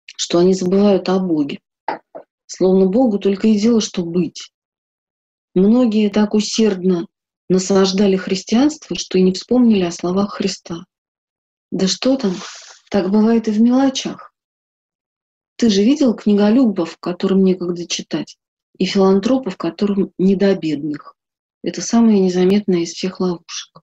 [0.07, 1.61] что они забывают о Боге.
[2.47, 4.51] Словно Богу только и дело, что быть.
[5.55, 7.07] Многие так усердно
[7.51, 10.87] наслаждали христианство, что и не вспомнили о словах Христа.
[11.71, 12.35] Да что там,
[12.91, 14.33] так бывает и в мелочах.
[15.57, 18.39] Ты же видел книголюбов, которым некогда читать,
[18.79, 21.15] и филантропов, которым не до бедных.
[21.65, 23.81] Это самое незаметное из всех ловушек.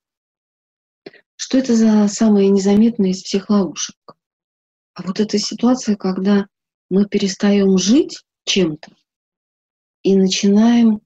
[1.35, 3.95] Что это за самое незаметное из всех ловушек?
[4.93, 6.45] А вот эта ситуация, когда
[6.91, 8.95] мы перестаем жить чем-то
[10.03, 11.01] и начинаем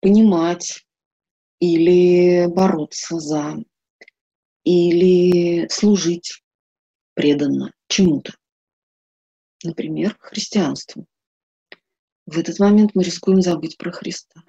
[0.00, 0.86] понимать
[1.58, 3.56] или бороться за,
[4.62, 6.44] или служить
[7.14, 8.32] преданно чему-то.
[9.64, 11.08] Например, христианству.
[12.28, 14.42] В этот момент мы рискуем забыть про Христа.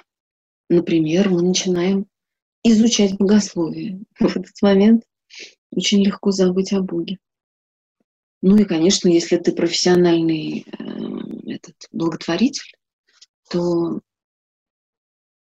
[0.70, 2.08] Например, мы начинаем
[2.62, 4.02] изучать богословие.
[4.20, 5.06] В этот момент
[5.72, 7.20] очень легко забыть о Боге.
[8.42, 12.74] Ну и, конечно, если ты профессиональный э, этот, благотворитель,
[13.50, 14.02] то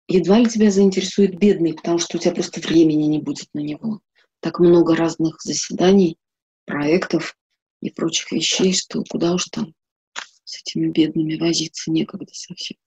[0.07, 3.99] едва ли тебя заинтересует бедный, потому что у тебя просто времени не будет на него.
[4.39, 6.17] Так много разных заседаний,
[6.63, 7.35] проектов
[7.81, 9.73] и прочих вещей, что куда уж там
[10.49, 12.77] с этими бедными возиться некогда совсем.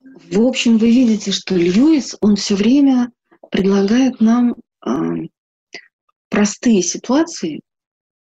[0.00, 3.12] В общем, вы видите, что Льюис, он все время
[3.50, 4.90] предлагает нам э,
[6.30, 7.60] простые ситуации,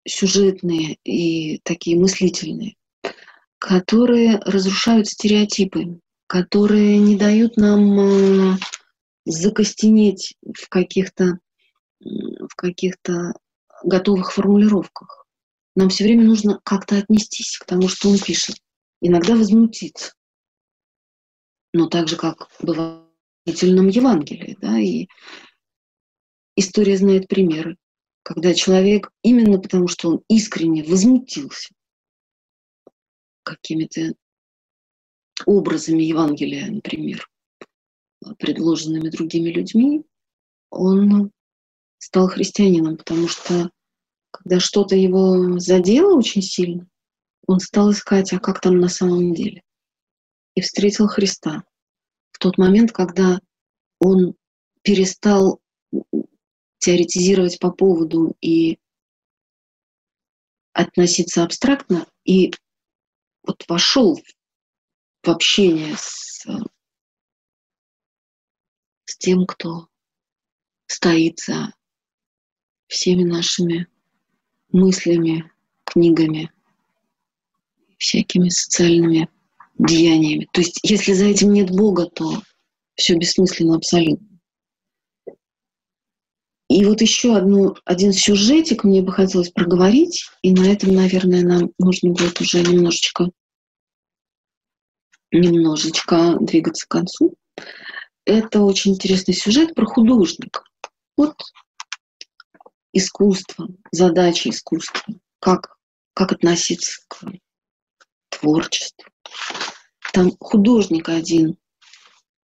[0.08, 2.76] сюжетные и такие мыслительные,
[3.58, 8.58] которые разрушают стереотипы, которые не дают нам э,
[9.26, 11.40] закостенеть в каких-то
[12.02, 13.34] в каких-то
[13.84, 15.19] готовых формулировках.
[15.76, 18.58] Нам все время нужно как-то отнестись к тому, что он пишет.
[19.02, 20.14] Иногда возмутиться.
[21.74, 23.06] Но так же, как бывает
[23.46, 24.58] в Евангелии.
[24.60, 25.08] Да, и
[26.56, 27.78] история знает примеры,
[28.24, 31.74] когда человек именно потому, что он искренне возмутился
[33.44, 34.14] какими-то
[35.46, 37.28] образами Евангелия, например,
[38.38, 40.04] предложенными другими людьми,
[40.70, 41.32] он
[41.98, 43.72] стал христианином, потому что
[44.32, 46.88] когда что-то его задело очень сильно,
[47.48, 49.64] он стал искать, а как там на самом деле.
[50.56, 51.64] И встретил Христа
[52.32, 53.40] в тот момент, когда
[54.00, 54.36] он
[54.82, 55.62] перестал
[56.78, 58.80] теоретизировать по поводу и
[60.74, 62.54] относиться абстрактно, и
[63.44, 64.22] вот вошел
[65.24, 66.46] в общение с,
[69.06, 69.90] с тем, кто
[70.86, 71.74] стоит за
[72.88, 73.88] всеми нашими
[74.72, 75.52] мыслями,
[75.86, 76.52] книгами,
[77.98, 79.30] всякими социальными
[79.78, 80.48] деяниями.
[80.52, 82.42] То есть, если за этим нет Бога, то
[82.96, 84.28] все бессмысленно абсолютно.
[86.70, 91.72] И вот еще одну, один сюжетик мне бы хотелось проговорить, и на этом, наверное, нам
[91.80, 93.32] нужно будет уже немножечко,
[95.32, 97.34] немножечко двигаться к концу.
[98.26, 100.62] Это очень интересный сюжет про художника.
[101.18, 101.34] Вот
[103.00, 105.02] искусство, задача искусства,
[105.40, 105.78] как,
[106.14, 107.26] как относиться к
[108.30, 109.10] творчеству.
[110.14, 111.58] Там художник один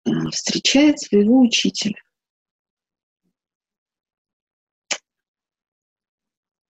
[0.06, 2.02] э, встречает своего учителя.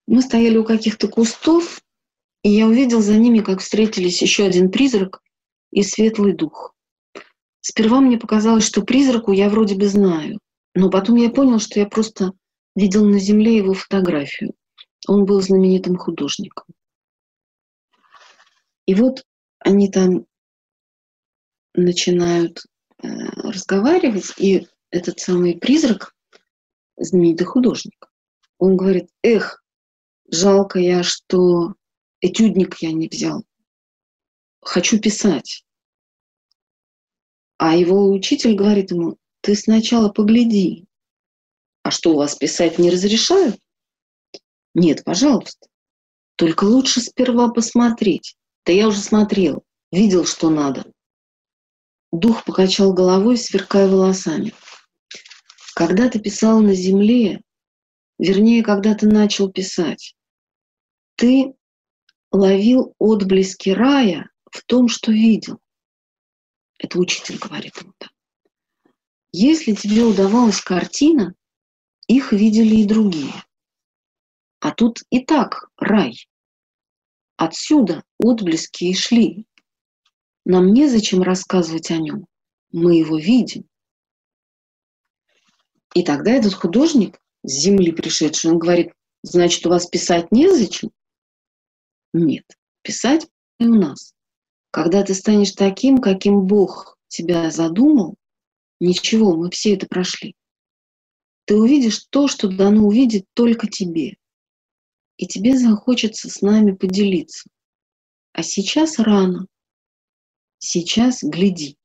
[0.06, 1.80] Мы стояли у каких-то кустов,
[2.42, 5.22] и я увидел за ними, как встретились еще один призрак
[5.70, 6.74] и светлый дух.
[7.60, 10.38] Сперва мне показалось, что призраку я вроде бы знаю,
[10.74, 12.32] но потом я понял, что я просто
[12.74, 14.54] видел на земле его фотографию.
[15.08, 16.66] Он был знаменитым художником.
[18.86, 19.24] И вот
[19.58, 20.26] они там
[21.74, 22.60] начинают
[23.02, 26.14] э, разговаривать, и этот самый призрак,
[26.96, 28.12] знаменитый художник,
[28.58, 29.62] он говорит, эх,
[30.32, 31.74] Жалко я, что
[32.22, 33.44] этюдник я не взял.
[34.62, 35.66] Хочу писать.
[37.58, 40.86] А его учитель говорит ему, ты сначала погляди.
[41.92, 43.58] Что, у вас писать не разрешают?
[44.74, 45.68] Нет, пожалуйста.
[46.36, 48.34] Только лучше сперва посмотреть.
[48.64, 50.90] Да я уже смотрел, видел, что надо.
[52.10, 54.54] Дух покачал головой, сверкая волосами.
[55.74, 57.42] Когда ты писал на земле,
[58.18, 60.16] вернее, когда ты начал писать,
[61.16, 61.52] ты
[62.30, 65.58] ловил отблески рая в том, что видел.
[66.78, 68.10] Это учитель говорит ему так.
[69.30, 71.34] Если тебе удавалась картина,
[72.06, 73.32] их видели и другие.
[74.60, 76.28] А тут и так рай.
[77.36, 79.46] Отсюда отблески и шли.
[80.44, 82.26] Нам незачем рассказывать о нем.
[82.70, 83.64] Мы его видим.
[85.94, 88.92] И тогда этот художник с земли пришедший, он говорит,
[89.22, 90.90] значит, у вас писать незачем?
[92.12, 92.44] Нет.
[92.82, 93.28] Писать
[93.58, 94.14] и у нас.
[94.70, 98.16] Когда ты станешь таким, каким Бог тебя задумал,
[98.80, 100.34] ничего, мы все это прошли.
[101.44, 104.16] Ты увидишь то, что дано увидеть только тебе.
[105.16, 107.48] И тебе захочется с нами поделиться.
[108.32, 109.46] А сейчас рано.
[110.58, 111.76] Сейчас гляди.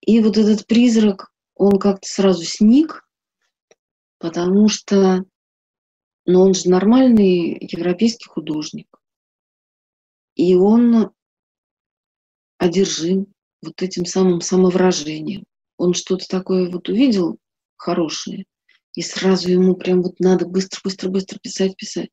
[0.00, 3.06] И вот этот призрак, он как-то сразу сник,
[4.18, 5.24] потому что
[6.28, 8.86] но он же нормальный европейский художник.
[10.34, 11.10] И он
[12.58, 15.46] одержим вот этим самым самовыражением.
[15.78, 17.38] Он что-то такое вот увидел
[17.76, 18.44] хорошее,
[18.94, 22.10] и сразу ему прям вот надо быстро-быстро-быстро писать, писать.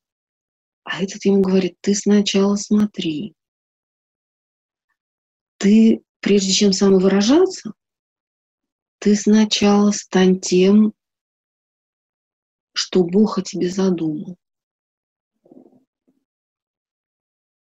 [0.84, 3.34] А этот ему говорит, ты сначала смотри.
[5.58, 7.72] Ты, прежде чем самовыражаться,
[9.00, 10.94] ты сначала стань тем,
[12.72, 14.36] что Бог о тебе задумал.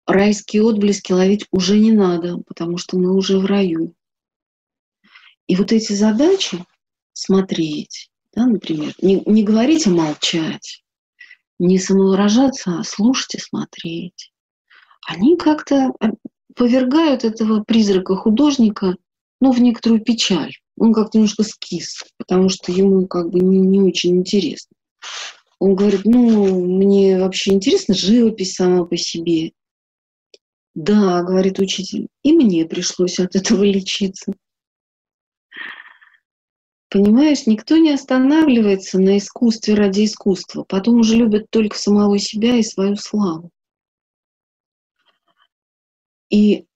[0.05, 3.95] Райские отблески ловить уже не надо, потому что мы уже в раю.
[5.47, 6.63] И вот эти задачи
[7.13, 10.83] смотреть, да, например, не, не говорить, а молчать,
[11.59, 14.31] не самовыражаться, а слушать и смотреть,
[15.07, 16.07] они как-то э,
[16.55, 18.95] повергают этого призрака художника
[19.41, 20.53] ну, в некоторую печаль.
[20.77, 24.75] Он как-то немножко скис, потому что ему как бы не, не очень интересно.
[25.59, 29.51] Он говорит, ну, мне вообще интересна живопись сама по себе.
[30.75, 34.33] Да, говорит учитель, и мне пришлось от этого лечиться.
[36.93, 40.63] Понимаешь, никто не останавливается на искусстве ради искусства.
[40.63, 43.49] Потом уже любят только самого себя и свою славу.
[46.29, 46.67] И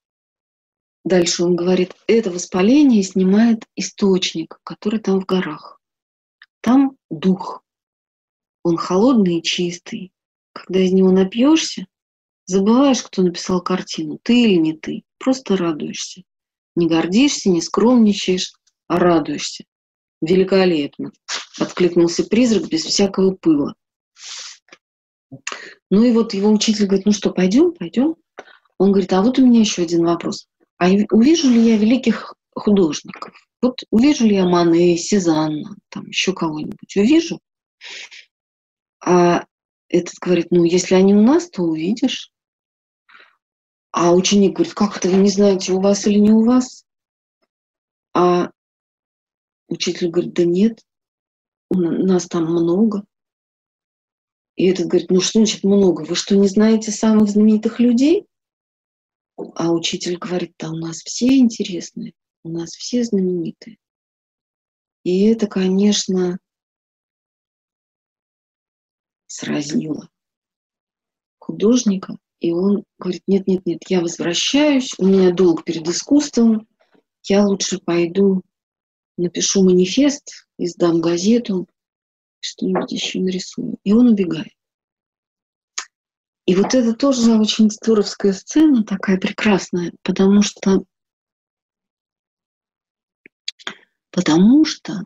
[1.05, 5.79] дальше он говорит, это воспаление снимает источник, который там в горах.
[6.61, 7.63] Там дух.
[8.63, 10.11] Он холодный и чистый.
[10.51, 11.85] Когда из него напьешься,
[12.47, 15.03] забываешь, кто написал картину, ты или не ты.
[15.19, 16.23] Просто радуешься.
[16.75, 18.53] Не гордишься, не скромничаешь,
[18.87, 19.65] а радуешься.
[20.21, 21.11] Великолепно,
[21.59, 23.75] откликнулся призрак без всякого пыла.
[25.89, 28.15] Ну и вот его учитель говорит, ну что, пойдем, пойдем.
[28.77, 30.47] Он говорит, а вот у меня еще один вопрос.
[30.77, 33.33] А увижу ли я великих художников?
[33.61, 37.39] Вот увижу ли я Мане, Сезанна, там еще кого-нибудь увижу?
[39.03, 39.45] А
[39.89, 42.31] этот говорит, ну, если они у нас, то увидишь.
[43.91, 46.85] А ученик говорит, как это вы не знаете, у вас или не у вас?
[48.13, 48.51] А
[49.67, 50.81] Учитель говорит, да нет,
[51.69, 53.05] нас там много.
[54.55, 56.03] И этот говорит, ну что значит много?
[56.03, 58.25] Вы что, не знаете самых знаменитых людей?
[59.35, 62.13] А учитель говорит, да у нас все интересные,
[62.43, 63.77] у нас все знаменитые.
[65.03, 66.39] И это, конечно,
[69.27, 70.09] сразило
[71.39, 72.17] художника.
[72.39, 76.67] И он говорит, нет, нет, нет, я возвращаюсь, у меня долг перед искусством,
[77.23, 78.41] я лучше пойду
[79.17, 81.67] напишу манифест, издам газету,
[82.39, 83.77] что-нибудь еще нарисую.
[83.83, 84.53] И он убегает.
[86.45, 90.85] И вот это тоже очень здоровская сцена, такая прекрасная, потому что
[94.11, 95.03] потому что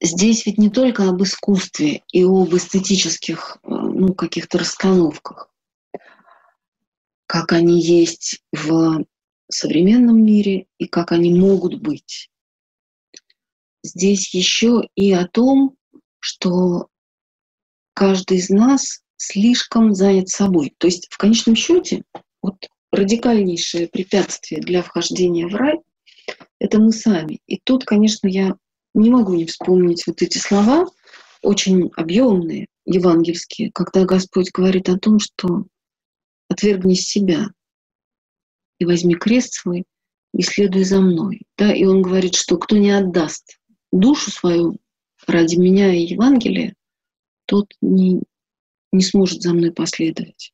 [0.00, 5.50] здесь ведь не только об искусстве и об эстетических ну, каких-то расстановках,
[7.26, 9.04] как они есть в
[9.48, 12.30] современном мире и как они могут быть.
[13.82, 15.76] Здесь еще и о том,
[16.18, 16.88] что
[17.94, 20.74] каждый из нас слишком занят собой.
[20.78, 22.02] То есть в конечном счете
[22.42, 22.56] вот
[22.92, 25.78] радикальнейшее препятствие для вхождения в рай—
[26.58, 27.40] это мы сами.
[27.46, 28.56] И тут, конечно, я
[28.94, 30.86] не могу не вспомнить вот эти слова,
[31.42, 35.66] очень объемные, евангельские, когда Господь говорит о том, что
[36.48, 37.48] отвергни себя,
[38.78, 39.84] и возьми крест свой,
[40.32, 41.42] и следуй за мной.
[41.56, 41.72] Да?
[41.72, 43.58] И он говорит, что кто не отдаст
[43.92, 44.76] душу свою
[45.26, 46.74] ради меня и Евангелия,
[47.46, 48.22] тот не,
[48.92, 50.52] не сможет за мной последовать.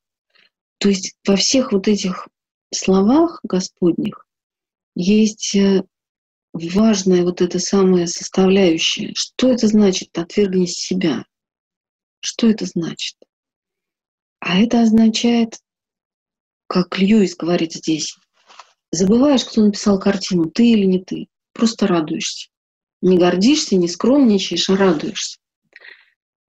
[0.78, 2.28] То есть во всех вот этих
[2.72, 4.26] словах Господних
[4.94, 5.84] есть э,
[6.52, 9.12] важная вот эта самая составляющая.
[9.14, 11.24] Что это значит «отвергни себя»?
[12.20, 13.16] Что это значит?
[14.40, 15.58] А это означает
[16.72, 18.16] как Льюис говорит здесь,
[18.90, 21.26] забываешь, кто написал картину, ты или не ты.
[21.52, 22.48] Просто радуешься.
[23.02, 25.36] Не гордишься, не скромничаешь, а радуешься.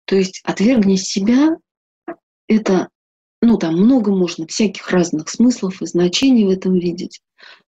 [0.05, 1.57] То есть отвергни себя—
[2.47, 2.89] это,
[3.41, 7.21] ну там много можно всяких разных смыслов и значений в этом видеть.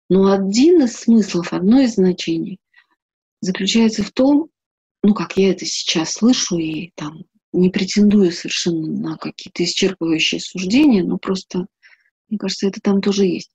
[0.09, 2.61] Но один из смыслов, одно из значений
[3.40, 4.48] заключается в том,
[5.02, 11.02] ну как я это сейчас слышу и там не претендую совершенно на какие-то исчерпывающие суждения,
[11.02, 11.66] но просто
[12.29, 13.51] мне кажется, это там тоже есть,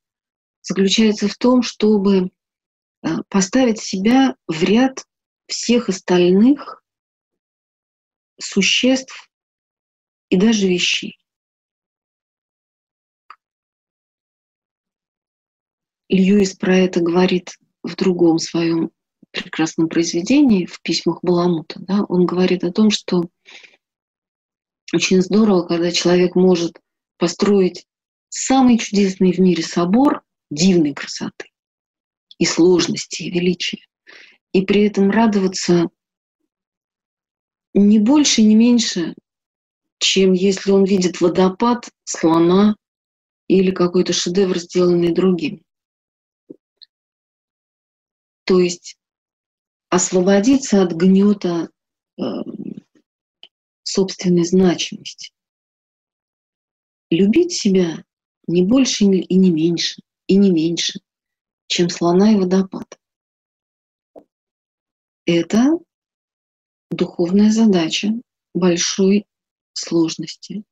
[0.61, 2.31] заключается в том, чтобы
[3.01, 5.05] э, поставить себя в ряд
[5.47, 6.83] всех остальных
[8.39, 9.29] существ
[10.29, 11.17] и даже вещей.
[16.07, 18.91] Льюис про это говорит в другом своем
[19.31, 21.79] прекрасном произведении, в письмах Баламута.
[21.79, 22.03] Да?
[22.09, 23.29] Он говорит о том, что
[24.91, 26.79] очень здорово, когда человек может
[27.17, 27.85] построить
[28.29, 31.49] самый чудесный в мире собор дивной красоты,
[32.37, 33.85] и сложности, и величия.
[34.53, 35.89] И при этом радоваться
[37.73, 39.15] не больше, не меньше,
[39.99, 42.75] чем если он видит водопад, слона
[43.47, 45.63] или какой-то шедевр, сделанный другим.
[48.45, 48.97] То есть
[49.89, 51.69] освободиться от гнета
[52.17, 52.23] э,
[53.83, 55.31] собственной значимости.
[57.11, 58.03] Любить себя
[58.49, 60.99] не больше и не меньше, и не меньше,
[61.67, 62.99] чем слона и водопад.
[65.25, 65.77] Это
[66.89, 68.11] духовная задача
[68.55, 69.27] большой
[69.73, 70.63] сложности.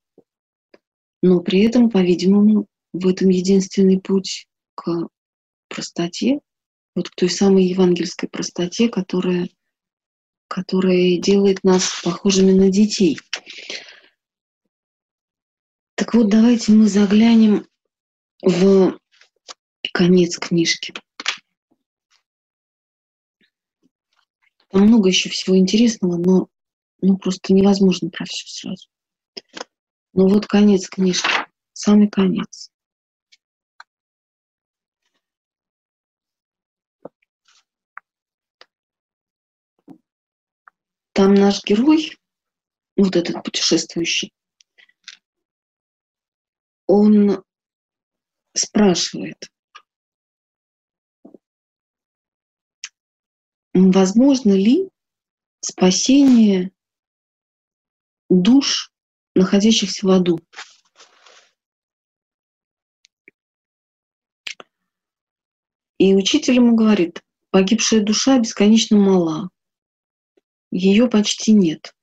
[1.22, 5.08] Но при этом, по-видимому, в этом единственный путь к
[5.68, 6.40] простоте,
[6.96, 9.48] вот к той самой евангельской простоте, которая,
[10.48, 13.20] которая делает нас похожими на детей.
[15.98, 17.66] Так вот, давайте мы заглянем
[18.40, 19.00] в
[19.92, 20.94] конец книжки.
[24.68, 26.48] Там много еще всего интересного, но
[27.00, 28.88] ну, просто невозможно про все сразу.
[30.12, 31.28] Ну вот конец книжки,
[31.72, 32.70] самый конец.
[41.12, 42.16] Там наш герой,
[42.96, 44.32] вот этот путешествующий,
[46.88, 47.44] он
[48.54, 49.52] спрашивает,
[53.74, 54.90] возможно ли
[55.60, 56.72] спасение
[58.28, 58.90] душ,
[59.34, 60.40] находящихся в аду.
[65.98, 69.50] И учитель ему говорит, погибшая душа бесконечно мала,
[70.70, 71.94] ее почти нет.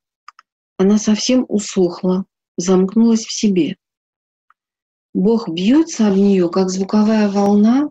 [0.77, 2.25] Она совсем усохла,
[2.57, 3.77] замкнулась в себе.
[5.15, 7.89] Бог бьется об нее, как звуковая волна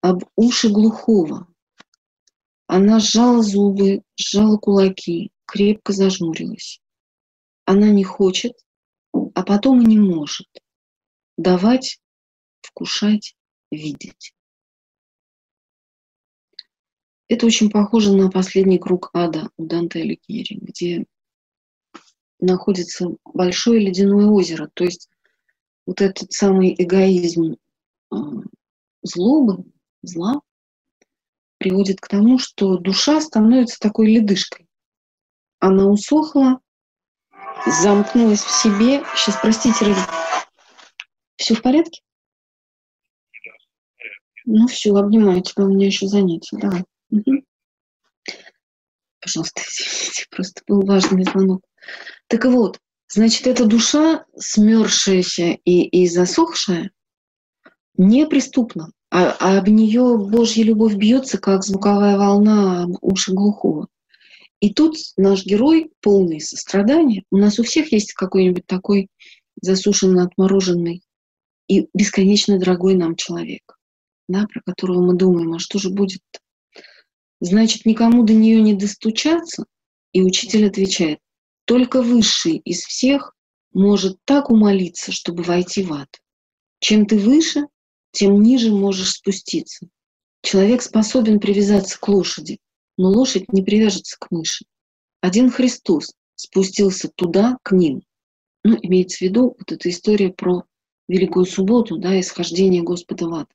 [0.00, 1.48] об уши глухого.
[2.68, 6.80] Она сжала зубы, сжала кулаки, крепко зажмурилась.
[7.64, 8.52] Она не хочет,
[9.12, 10.46] а потом и не может
[11.36, 12.00] давать,
[12.60, 13.34] вкушать,
[13.72, 14.32] видеть.
[17.26, 21.06] Это очень похоже на последний круг ада у Данте Алигьери, где
[22.38, 24.70] находится большое ледяное озеро.
[24.74, 25.08] То есть
[25.86, 27.56] вот этот самый эгоизм
[28.10, 28.16] а,
[29.02, 29.64] злобы,
[30.02, 30.40] зла,
[31.58, 34.66] приводит к тому, что душа становится такой ледышкой.
[35.60, 36.60] Она усохла,
[37.66, 39.04] замкнулась в себе.
[39.14, 40.00] Сейчас, простите, Ради.
[41.36, 42.02] Все в порядке?
[44.44, 46.58] Ну все, обнимаю тебя, у меня еще занятие.
[46.58, 46.84] Давай.
[47.10, 47.44] Угу.
[49.20, 51.62] Пожалуйста, извините, просто был важный звонок.
[52.26, 52.80] Так вот,
[53.12, 56.90] значит, эта душа, смерзшаяся и, и засохшая,
[57.96, 63.88] неприступна, а, а об нее Божья любовь бьется, как звуковая волна уши глухого.
[64.60, 67.24] И тут наш герой полный сострадания.
[67.30, 69.08] У нас у всех есть какой-нибудь такой
[69.60, 71.02] засушенный, отмороженный
[71.68, 73.76] и бесконечно дорогой нам человек,
[74.28, 76.20] да, про которого мы думаем, а что же будет?
[76.20, 76.40] -то?
[77.40, 79.64] Значит, никому до нее не достучаться.
[80.12, 81.18] И учитель отвечает,
[81.72, 83.34] только высший из всех
[83.72, 86.20] может так умолиться, чтобы войти в ад.
[86.80, 87.62] Чем ты выше,
[88.10, 89.88] тем ниже можешь спуститься.
[90.42, 92.58] Человек способен привязаться к лошади,
[92.98, 94.66] но лошадь не привяжется к мыши.
[95.22, 98.02] Один Христос спустился туда, к ним.
[98.64, 100.64] Ну, имеется в виду вот эта история про
[101.08, 103.48] Великую Субботу, да, исхождение Господа в ад.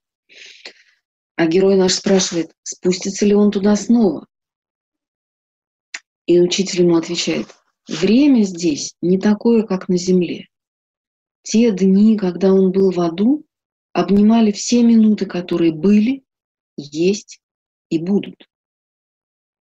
[1.35, 4.26] А герой наш спрашивает, спустится ли он туда снова.
[6.26, 7.45] И учитель ему отвечает,
[7.88, 10.47] время здесь не такое, как на земле.
[11.43, 13.45] Те дни, когда он был в аду,
[13.93, 16.23] обнимали все минуты, которые были,
[16.76, 17.41] есть
[17.89, 18.47] и будут.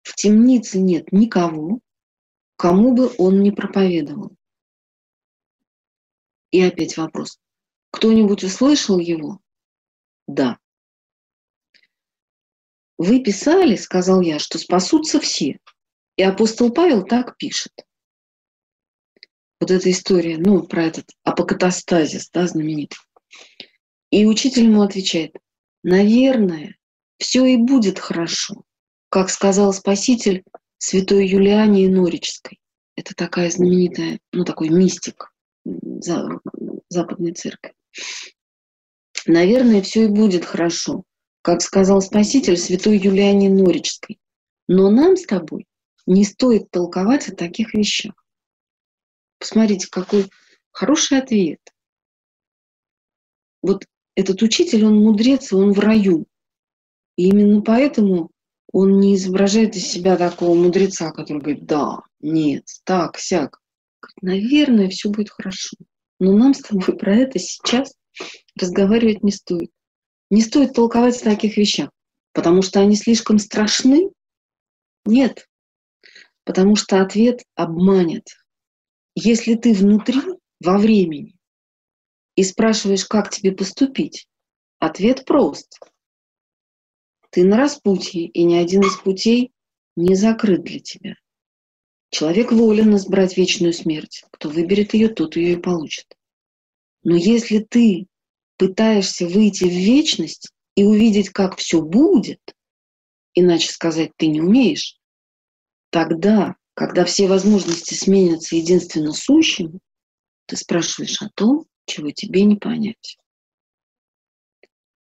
[0.04, 1.80] В темнице нет никого,
[2.56, 4.36] кому бы он не проповедовал.
[6.52, 7.40] И опять вопрос.
[7.92, 9.40] Кто-нибудь услышал его?
[10.28, 10.60] Да.
[12.98, 15.60] Вы писали, сказал я, что спасутся все.
[16.18, 17.74] И апостол Павел так пишет.
[19.62, 22.98] Вот эта история, ну, про этот апокатастазис, да, знаменитый.
[24.10, 25.38] И учитель ему отвечает,
[25.84, 26.76] наверное,
[27.18, 28.66] все и будет хорошо
[29.12, 30.44] как сказал Спаситель
[30.78, 32.60] святой Юлиане Норической.
[32.96, 35.34] Это такая знаменитая, ну такой мистик
[35.66, 37.74] Западной Церкви.
[39.28, 41.04] Наверное, все и будет хорошо,
[41.42, 44.18] как сказал Спаситель святой Юлиане Норической.
[44.70, 45.68] Но нам с тобой
[46.06, 48.14] не стоит толковать о таких вещах.
[49.42, 50.30] Посмотрите, какой
[50.70, 51.60] хороший ответ.
[53.64, 56.28] Вот этот учитель, он мудрец, он в раю.
[57.16, 58.30] И именно поэтому
[58.72, 63.60] он не изображает из себя такого мудреца, который говорит, да, нет, так, сяк.
[64.22, 65.76] Наверное, все будет хорошо.
[66.20, 67.96] Но нам с тобой про это сейчас
[68.56, 69.72] разговаривать не стоит.
[70.30, 71.90] Не стоит толковать о таких вещах,
[72.32, 74.12] потому что они слишком страшны.
[75.04, 75.50] Нет,
[76.44, 78.28] потому что ответ обманет.
[79.16, 80.22] Если ты внутри,
[80.60, 81.36] во времени,
[82.36, 84.28] и спрашиваешь, как тебе поступить,
[84.80, 85.80] ответ прост.
[87.30, 89.52] Ты на распутье, и ни один из путей
[89.96, 91.16] не закрыт для тебя.
[92.10, 94.26] Человек волен избрать вечную смерть.
[94.32, 96.18] Кто выберет ее, тот ее и получит.
[97.04, 98.08] Но если ты
[98.58, 102.42] пытаешься выйти в вечность и увидеть, как все будет,
[103.34, 105.00] иначе сказать ты не умеешь,
[105.90, 109.80] тогда, когда все возможности сменятся единственно сущим,
[110.46, 113.18] ты спрашиваешь о том, чего тебе не понять.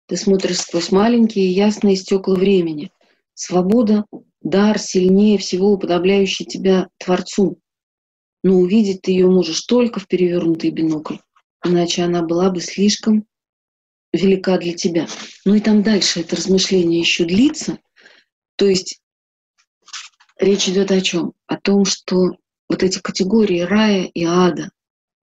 [0.06, 2.90] Ты смотришь сквозь маленькие ясные стекла времени.
[3.34, 4.06] Свобода—
[4.40, 7.60] дар сильнее всего уподобляющий тебя Творцу.
[8.42, 11.16] Но увидеть ты ее можешь только в перевернутый бинокль,
[11.64, 13.26] иначе она была бы слишком
[14.12, 15.06] велика для тебя.
[15.44, 17.78] Ну и там дальше это размышление еще длится.
[18.56, 19.00] То есть
[20.38, 21.34] речь идет о чем?
[21.46, 22.36] О том, что
[22.68, 24.70] вот эти категории рая и ада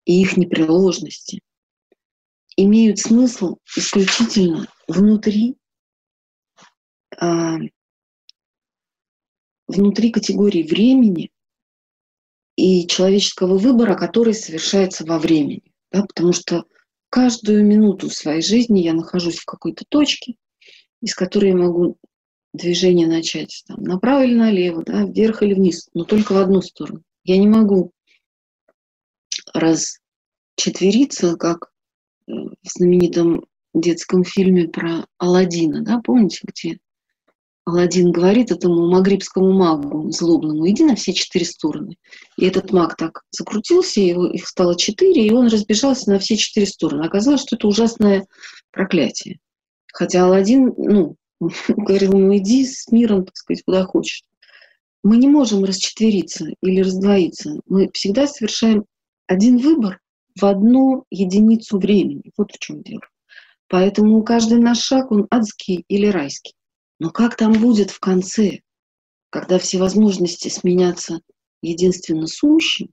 [0.06, 1.42] и их непреложности
[2.56, 5.58] имеют смысл исключительно внутри,
[7.18, 7.58] а,
[9.68, 11.32] внутри категории времени
[12.56, 15.64] и человеческого выбора, который совершается во времени.
[15.92, 16.66] Да, потому что
[17.10, 20.36] каждую минуту своей жизни я нахожусь в какой-то точке,
[21.02, 21.98] из которой я могу
[22.56, 27.02] движение начать там, направо или налево, да, вверх или вниз, но только в одну сторону.
[27.24, 27.92] Я не могу
[29.54, 31.72] расчетвериться, как
[32.28, 36.80] в знаменитом детском фильме про Алладина, да, помните, где
[37.66, 41.98] Алладин говорит этому магрибскому магу злобному, иди на все четыре стороны.
[42.38, 46.68] И этот маг так закрутился, его, их стало четыре, и он разбежался на все четыре
[46.68, 47.04] стороны.
[47.06, 48.28] Оказалось, что это ужасное
[48.72, 49.40] проклятие.
[49.92, 54.24] Хотя Алладин, ну, говорил ему, иди с миром, так сказать, куда хочешь.
[55.04, 57.60] Мы не можем расчетвериться или раздвоиться.
[57.68, 58.86] Мы всегда совершаем
[59.28, 60.00] один выбор,
[60.40, 62.32] в одну единицу времени.
[62.38, 63.02] Вот в чем дело.
[63.68, 66.54] Поэтому каждый наш шаг, он адский или райский.
[67.00, 68.60] Но как там будет в конце,
[69.30, 71.20] когда все возможности сменятся
[71.62, 72.90] единственно сущим,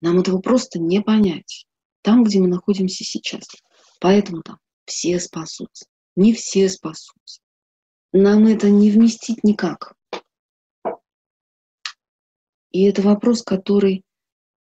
[0.00, 1.66] нам этого просто не понять.
[2.02, 3.44] Там, где мы находимся сейчас.
[4.00, 5.86] Поэтому там все спасутся.
[6.16, 7.40] Не все спасутся.
[8.12, 9.94] Нам это не вместить никак.
[12.70, 14.06] И это вопрос, который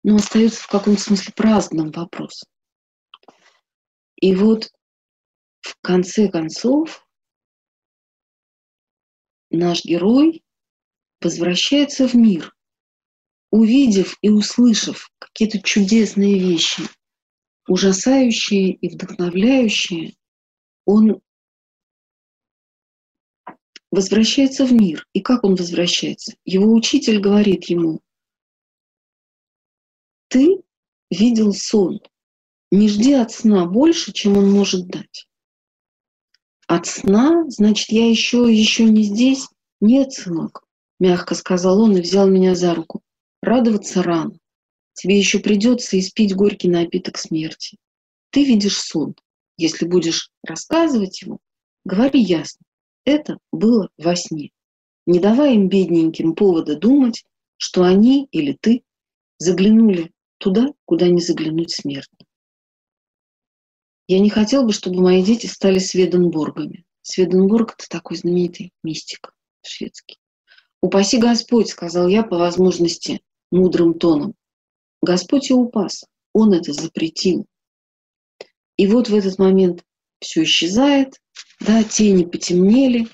[0.02, 2.44] но остается в каком-то смысле праздным вопрос.
[4.16, 4.70] И вот
[5.60, 7.06] в конце концов
[9.50, 10.42] наш герой
[11.20, 12.54] возвращается в мир,
[13.50, 16.84] увидев и услышав какие-то чудесные вещи,
[17.66, 20.16] ужасающие и вдохновляющие,
[20.84, 21.20] он
[23.90, 25.06] возвращается в мир.
[25.12, 26.34] И как он возвращается?
[26.44, 28.00] Его учитель говорит ему,
[30.28, 30.62] ты
[31.10, 32.00] видел сон.
[32.70, 35.26] Не жди от сна больше, чем он может дать.
[36.66, 39.48] От сна, значит, я еще, еще не здесь?
[39.80, 40.64] Нет, сынок,
[41.00, 43.00] мягко сказал он и взял меня за руку.
[43.40, 44.38] Радоваться рано.
[44.92, 47.78] Тебе еще придется испить горький напиток смерти.
[48.30, 49.14] Ты видишь сон.
[49.56, 51.38] Если будешь рассказывать его,
[51.84, 52.64] говори ясно.
[53.08, 54.50] Это было во сне.
[55.06, 57.24] Не давай им, бедненьким, повода думать,
[57.56, 58.82] что они или ты
[59.38, 62.18] заглянули туда, куда не заглянуть смертно.
[64.08, 66.84] Я не хотел бы, чтобы мои дети стали Сведенборгами.
[67.00, 70.18] Сведенборг– это такой знаменитый мистик шведский.
[70.82, 74.34] «Упаси Господь»,– сказал я по возможности мудрым тоном.
[75.00, 76.04] Господь и упас,
[76.34, 77.46] Он это запретил.
[78.76, 79.82] И вот в этот момент
[80.20, 81.22] все исчезает,
[81.60, 83.08] да, тени потемнели.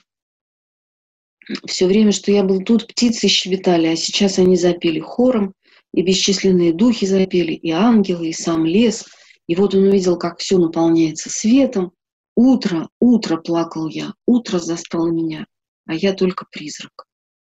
[1.67, 5.55] Все время, что я был тут, птицы щебетали, а сейчас они запели хором
[5.93, 9.07] и бесчисленные духи запели, и ангелы, и сам лес.
[9.47, 11.93] И вот он увидел, как все наполняется светом.
[12.37, 15.47] Утро, утро, плакал я, утро застало меня,
[15.87, 17.07] а я только призрак.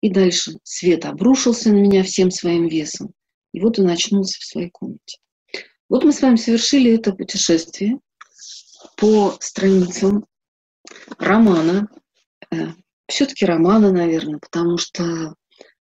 [0.01, 3.13] И дальше свет обрушился на меня всем своим весом.
[3.53, 5.19] И вот он очнулся в своей комнате.
[5.89, 7.99] Вот мы с вами совершили это путешествие
[8.97, 10.27] по страницам
[11.19, 11.89] романа,
[12.51, 12.69] э,
[13.07, 15.35] все-таки романа, наверное, потому что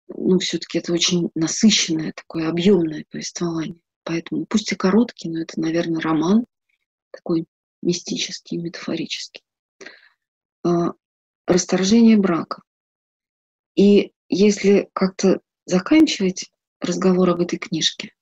[0.07, 3.79] ну, все-таки это очень насыщенное, такое объемное повествование.
[4.03, 6.45] Поэтому пусть и короткий, но это, наверное, роман
[7.11, 7.45] такой
[7.81, 9.43] мистический, метафорический.
[10.63, 10.93] А,
[11.45, 12.61] расторжение брака.
[13.75, 18.13] И если как-то заканчивать разговор об этой книжке,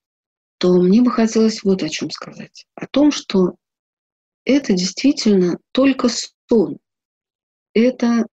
[0.58, 2.66] то мне бы хотелось вот о чем сказать.
[2.74, 3.56] О том, что
[4.44, 6.08] это действительно только
[6.52, 6.78] сон.
[7.72, 8.26] Это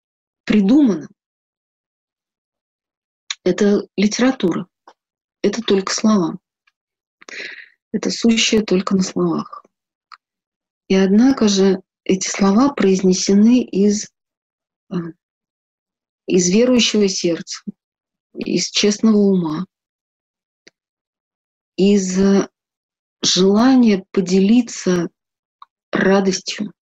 [0.44, 1.08] придумано.
[3.44, 4.68] Это литература.
[5.42, 6.38] Это только слова.
[7.94, 9.64] Это сущее только на словах.
[10.90, 14.12] И однако же эти слова произнесены из,
[14.90, 14.98] а,
[16.28, 17.64] из верующего сердца,
[18.34, 19.66] из честного ума,
[21.78, 22.20] из
[23.22, 25.08] желания поделиться
[25.92, 26.74] радостью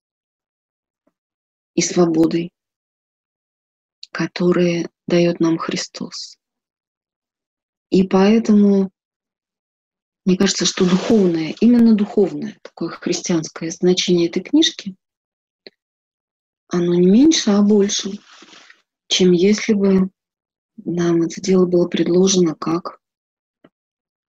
[1.78, 2.52] и свободой,
[4.12, 6.38] которые дает нам Христос.
[7.92, 8.92] И поэтому
[10.26, 14.96] мне кажется, что духовное, именно духовное, такое христианское значение этой книжки,
[16.68, 18.20] оно не меньше, а больше,
[19.08, 20.10] чем если бы
[20.78, 23.00] нам это дело было предложено как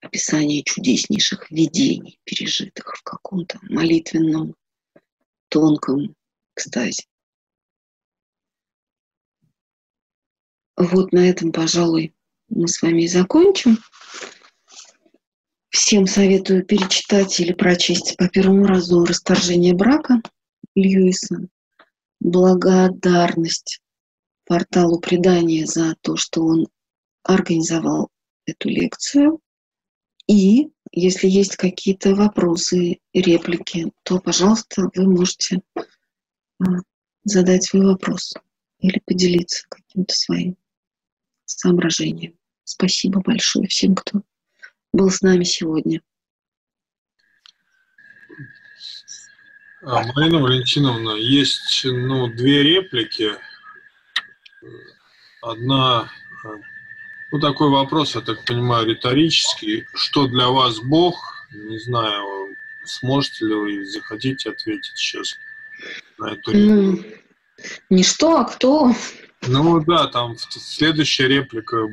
[0.01, 4.55] описание чудеснейших видений, пережитых в каком-то молитвенном,
[5.49, 6.15] тонком
[6.55, 7.08] экстазе.
[10.79, 12.15] Вот на этом, пожалуй,
[12.49, 13.79] мы с вами и закончим.
[15.71, 20.23] Всем советую перечитать или прочесть по первому разу «Расторжение брака»
[20.77, 21.49] Льюиса.
[22.21, 23.81] Благодарность
[24.47, 26.69] порталу предания за то, что он
[27.25, 28.11] организовал
[28.47, 29.41] эту лекцию.
[30.29, 35.61] И если есть какие-то вопросы, реплики, то, пожалуйста, вы можете
[36.61, 36.67] а,
[37.25, 38.35] задать свой вопрос
[38.79, 40.57] или поделиться каким-то своим
[41.51, 42.35] соображением.
[42.65, 44.23] Спасибо большое всем, кто
[44.93, 46.03] был с нами сегодня.
[49.83, 53.31] А, Марина Валентиновна, есть ну, две реплики.
[55.41, 56.11] Одна,
[56.45, 56.49] э,
[57.31, 59.87] ну такой вопрос, я так понимаю, риторический.
[59.95, 61.17] Что для вас Бог?
[61.53, 62.55] Не знаю,
[62.85, 65.35] сможете ли вы, захотите ответить сейчас
[66.19, 66.75] на эту реплику?
[66.75, 67.05] Ну,
[67.89, 68.93] не что, а кто?
[69.47, 71.87] Ну да, там следующая реплика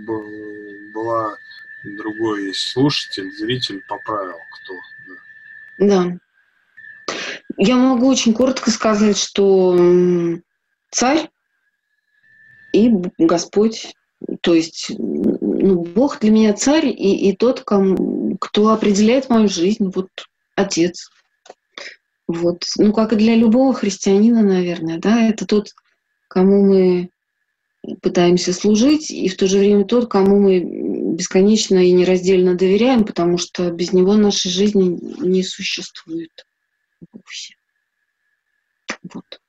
[0.94, 1.38] была
[1.98, 5.86] другой есть слушатель, зритель поправил, кто.
[5.86, 6.04] Да.
[6.04, 7.16] да.
[7.58, 9.78] Я могу очень коротко сказать, что
[10.92, 11.30] царь
[12.74, 13.94] и Господь,
[14.42, 19.92] то есть ну, Бог для меня царь и, и тот, кому, кто определяет мою жизнь,
[19.94, 20.10] вот
[20.56, 21.10] Отец.
[22.28, 22.64] Вот.
[22.78, 25.70] Ну, как и для любого христианина, наверное, да, это тот,
[26.28, 27.10] кому мы
[28.02, 30.60] пытаемся служить, и в то же время тот, кому мы
[31.16, 36.46] бесконечно и нераздельно доверяем, потому что без него нашей жизни не существует
[37.12, 37.56] вовсе.
[39.14, 39.40] Вот.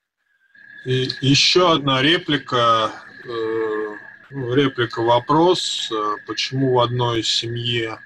[0.85, 2.93] И еще одна реплика,
[3.25, 3.97] э,
[4.31, 7.99] ну, реплика вопрос, э, почему в одной семье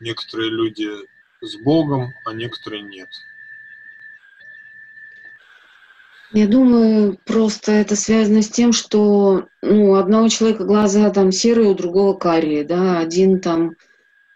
[0.00, 0.88] некоторые люди
[1.42, 3.08] с Богом, а некоторые нет.
[6.34, 11.74] Я думаю, просто это связано с тем, что ну, одного человека глаза там серые, у
[11.74, 13.74] другого карие, да, один там э,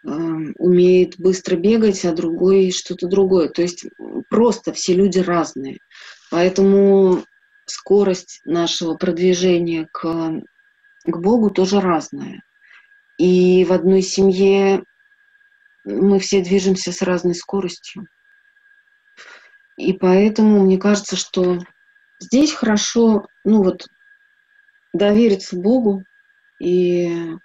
[0.07, 3.49] умеет быстро бегать, а другой что-то другое.
[3.49, 3.83] То есть
[4.29, 5.79] просто все люди разные.
[6.31, 7.25] Поэтому
[7.65, 10.41] скорость нашего продвижения к,
[11.03, 12.43] к Богу тоже разная.
[13.17, 14.85] И в одной семье
[15.83, 18.07] мы все движемся с разной скоростью.
[19.75, 21.59] И поэтому мне кажется, что
[22.19, 23.87] Здесь хорошо, ну вот,
[24.93, 26.03] довериться Богу
[26.59, 27.37] и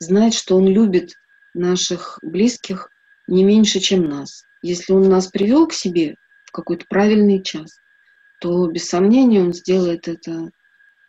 [0.00, 1.14] знать, что Он любит
[1.54, 2.90] наших близких
[3.26, 4.44] не меньше, чем нас.
[4.62, 7.78] Если Он нас привел к себе в какой-то правильный час,
[8.40, 10.50] то без сомнения Он сделает это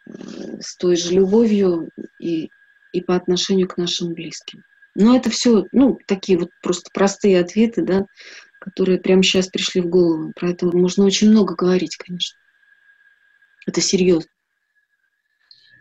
[0.07, 1.89] э, с той же любовью
[2.19, 2.49] и,
[2.93, 4.63] и по отношению к нашим близким.
[4.95, 8.05] Но это все, ну, такие вот просто простые ответы, да,
[8.59, 10.33] которые прямо сейчас пришли в голову.
[10.35, 12.37] Про это можно очень много говорить, конечно.
[13.69, 14.31] Это серьезно.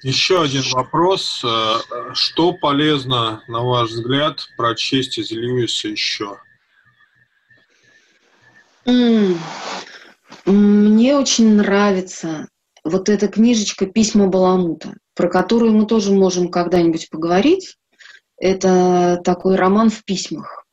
[0.02, 1.42] Еще один вопрос.
[1.42, 1.78] Э,
[2.12, 6.38] что полезно, на ваш взгляд, прочесть из Льюиса еще?
[8.84, 9.38] Мне
[11.16, 12.48] очень нравится
[12.84, 17.78] вот эта книжечка «Письма Баламута», про которую мы тоже можем когда-нибудь поговорить.
[18.36, 20.66] Это такой роман в письмах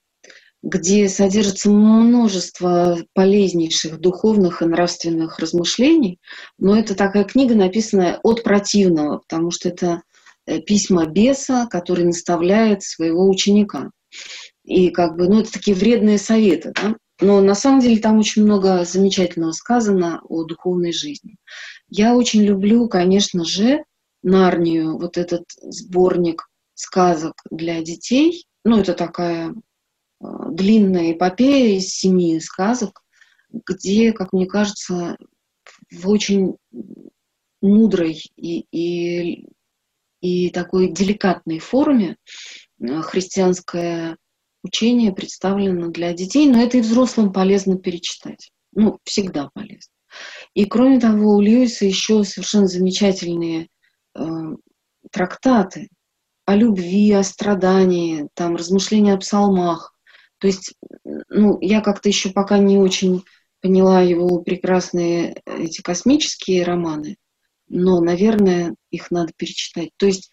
[0.65, 6.19] где содержится множество полезнейших духовных и нравственных размышлений.
[6.57, 10.01] Но это такая книга, написанная от противного, потому что это
[10.47, 13.91] э, письма беса, который наставляет своего ученика.
[14.63, 16.95] И как бы, ну, это такие вредные советы, да?
[17.21, 21.35] Но на самом деле там очень много замечательного сказано о духовной жизни.
[21.89, 23.83] Я очень люблю, конечно же,
[24.23, 28.47] Нарнию, вот этот сборник сказок для детей.
[28.63, 29.53] Ну, это такая
[30.21, 33.01] длинная эпопея из семи сказок,
[33.51, 35.17] где, как мне кажется,
[35.91, 36.55] в очень
[37.61, 39.47] мудрой и, и,
[40.21, 42.17] и такой деликатной форме
[42.79, 44.17] э, христианское
[44.63, 48.51] учение представлено для детей, но это и взрослым полезно перечитать.
[48.73, 49.91] Ну, всегда полезно.
[50.53, 53.67] И кроме того, у Льюиса еще совершенно замечательные
[54.15, 54.21] э,
[55.11, 55.89] трактаты
[56.45, 59.94] о любви, о страдании, там размышления о псалмах.
[60.45, 60.75] То есть,
[61.27, 63.23] ну, я как-то еще пока не очень
[63.61, 67.17] поняла его прекрасные эти космические романы,
[67.67, 69.89] но, наверное, их надо перечитать.
[69.97, 70.29] То есть,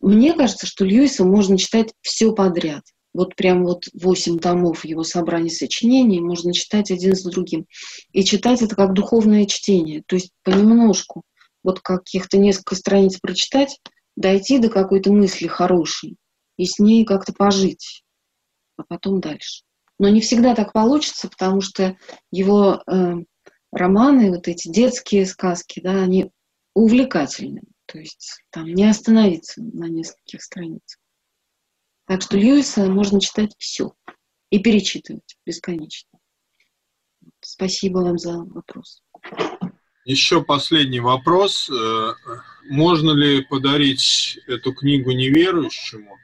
[0.00, 2.82] мне кажется, что Льюиса можно читать все подряд.
[3.14, 7.66] Вот прям вот восемь томов его собрания сочинений можно читать один за другим.
[8.10, 11.22] И читать это как духовное чтение, то есть понемножку.
[11.62, 13.78] Вот каких-то несколько страниц прочитать,
[14.16, 16.16] дойти до какой-то мысли хорошей
[16.56, 18.02] и с ней как-то пожить,
[18.76, 19.64] а потом дальше.
[19.98, 21.96] Но не всегда так получится, потому что
[22.30, 23.14] его э,
[23.70, 26.30] романы, вот эти детские сказки, да, они
[26.74, 27.62] увлекательны.
[27.86, 31.00] То есть там не остановиться на нескольких страницах.
[32.06, 33.92] Так что Льюиса можно читать все
[34.50, 36.10] и перечитывать бесконечно.
[37.40, 39.02] Спасибо вам за вопрос.
[40.04, 41.70] Еще последний вопрос.
[41.70, 42.14] Э,
[42.68, 46.18] можно ли подарить эту книгу неверующему?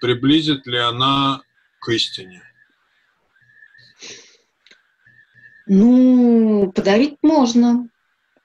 [0.00, 1.42] Приблизит ли она
[1.80, 2.42] к истине?
[5.66, 7.88] Ну, подарить можно.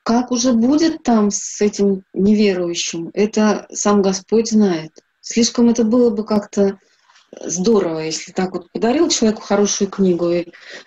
[0.04, 4.92] Как уже будет там с этим неверующим, это сам Господь знает.
[5.22, 6.80] Слишком это было бы как-то
[7.42, 10.32] здорово, если так вот подарил человеку хорошую книгу.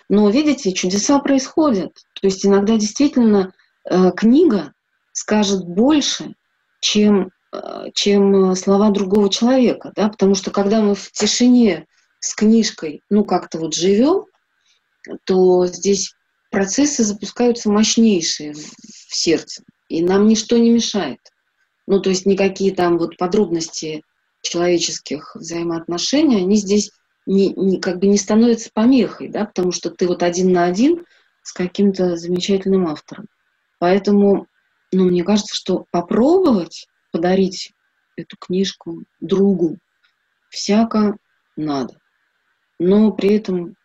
[0.07, 1.93] Но, видите, чудеса происходят.
[2.13, 3.53] То есть иногда действительно
[3.89, 4.73] э, книга
[5.11, 6.35] скажет больше,
[6.79, 9.91] чем, э, чем слова другого человека.
[9.95, 10.07] Да?
[10.07, 11.85] Потому что когда мы в тишине
[12.19, 14.25] с книжкой, ну, как-то вот живем,
[15.25, 16.13] то здесь
[16.51, 21.19] процессы запускаются мощнейшие в, в сердце, и нам ничто не мешает.
[21.87, 24.03] Ну, то есть никакие там вот подробности
[24.41, 26.91] человеческих взаимоотношений, они здесь
[27.25, 31.05] не, не, как бы не становятся помехой, да, потому что ты вот один на один
[31.43, 33.27] с каким-то замечательным автором.
[33.79, 34.47] Поэтому,
[34.91, 37.71] ну, мне кажется, что попробовать подарить
[38.15, 39.77] эту книжку другу
[40.49, 41.17] всяко
[41.55, 41.98] надо.
[42.79, 43.75] Но при этом,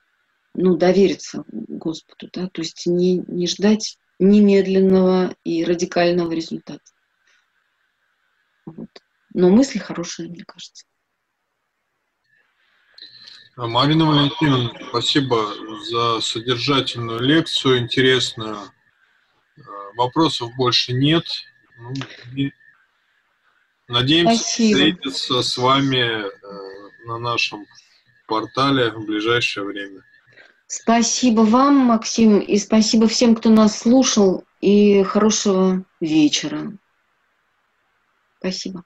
[0.55, 6.85] ну, довериться Господу, да, то есть не, не ждать немедленного и радикального результата.
[8.67, 8.89] Вот.
[9.35, 10.87] Но мысли хорошие, мне кажется.
[13.57, 15.55] А, Марина Валентиновна, спасибо
[15.85, 18.57] за содержательную лекцию, интересную.
[18.57, 18.71] А,
[19.97, 21.25] вопросов больше нет.
[21.79, 21.93] Ну,
[23.89, 24.77] надеемся спасибо.
[24.77, 26.31] встретиться с вами э,
[27.07, 27.67] на нашем
[28.27, 30.03] портале в ближайшее время.
[30.67, 36.73] Спасибо вам, Максим, и спасибо всем, кто нас слушал, и хорошего вечера.
[38.39, 38.85] Спасибо.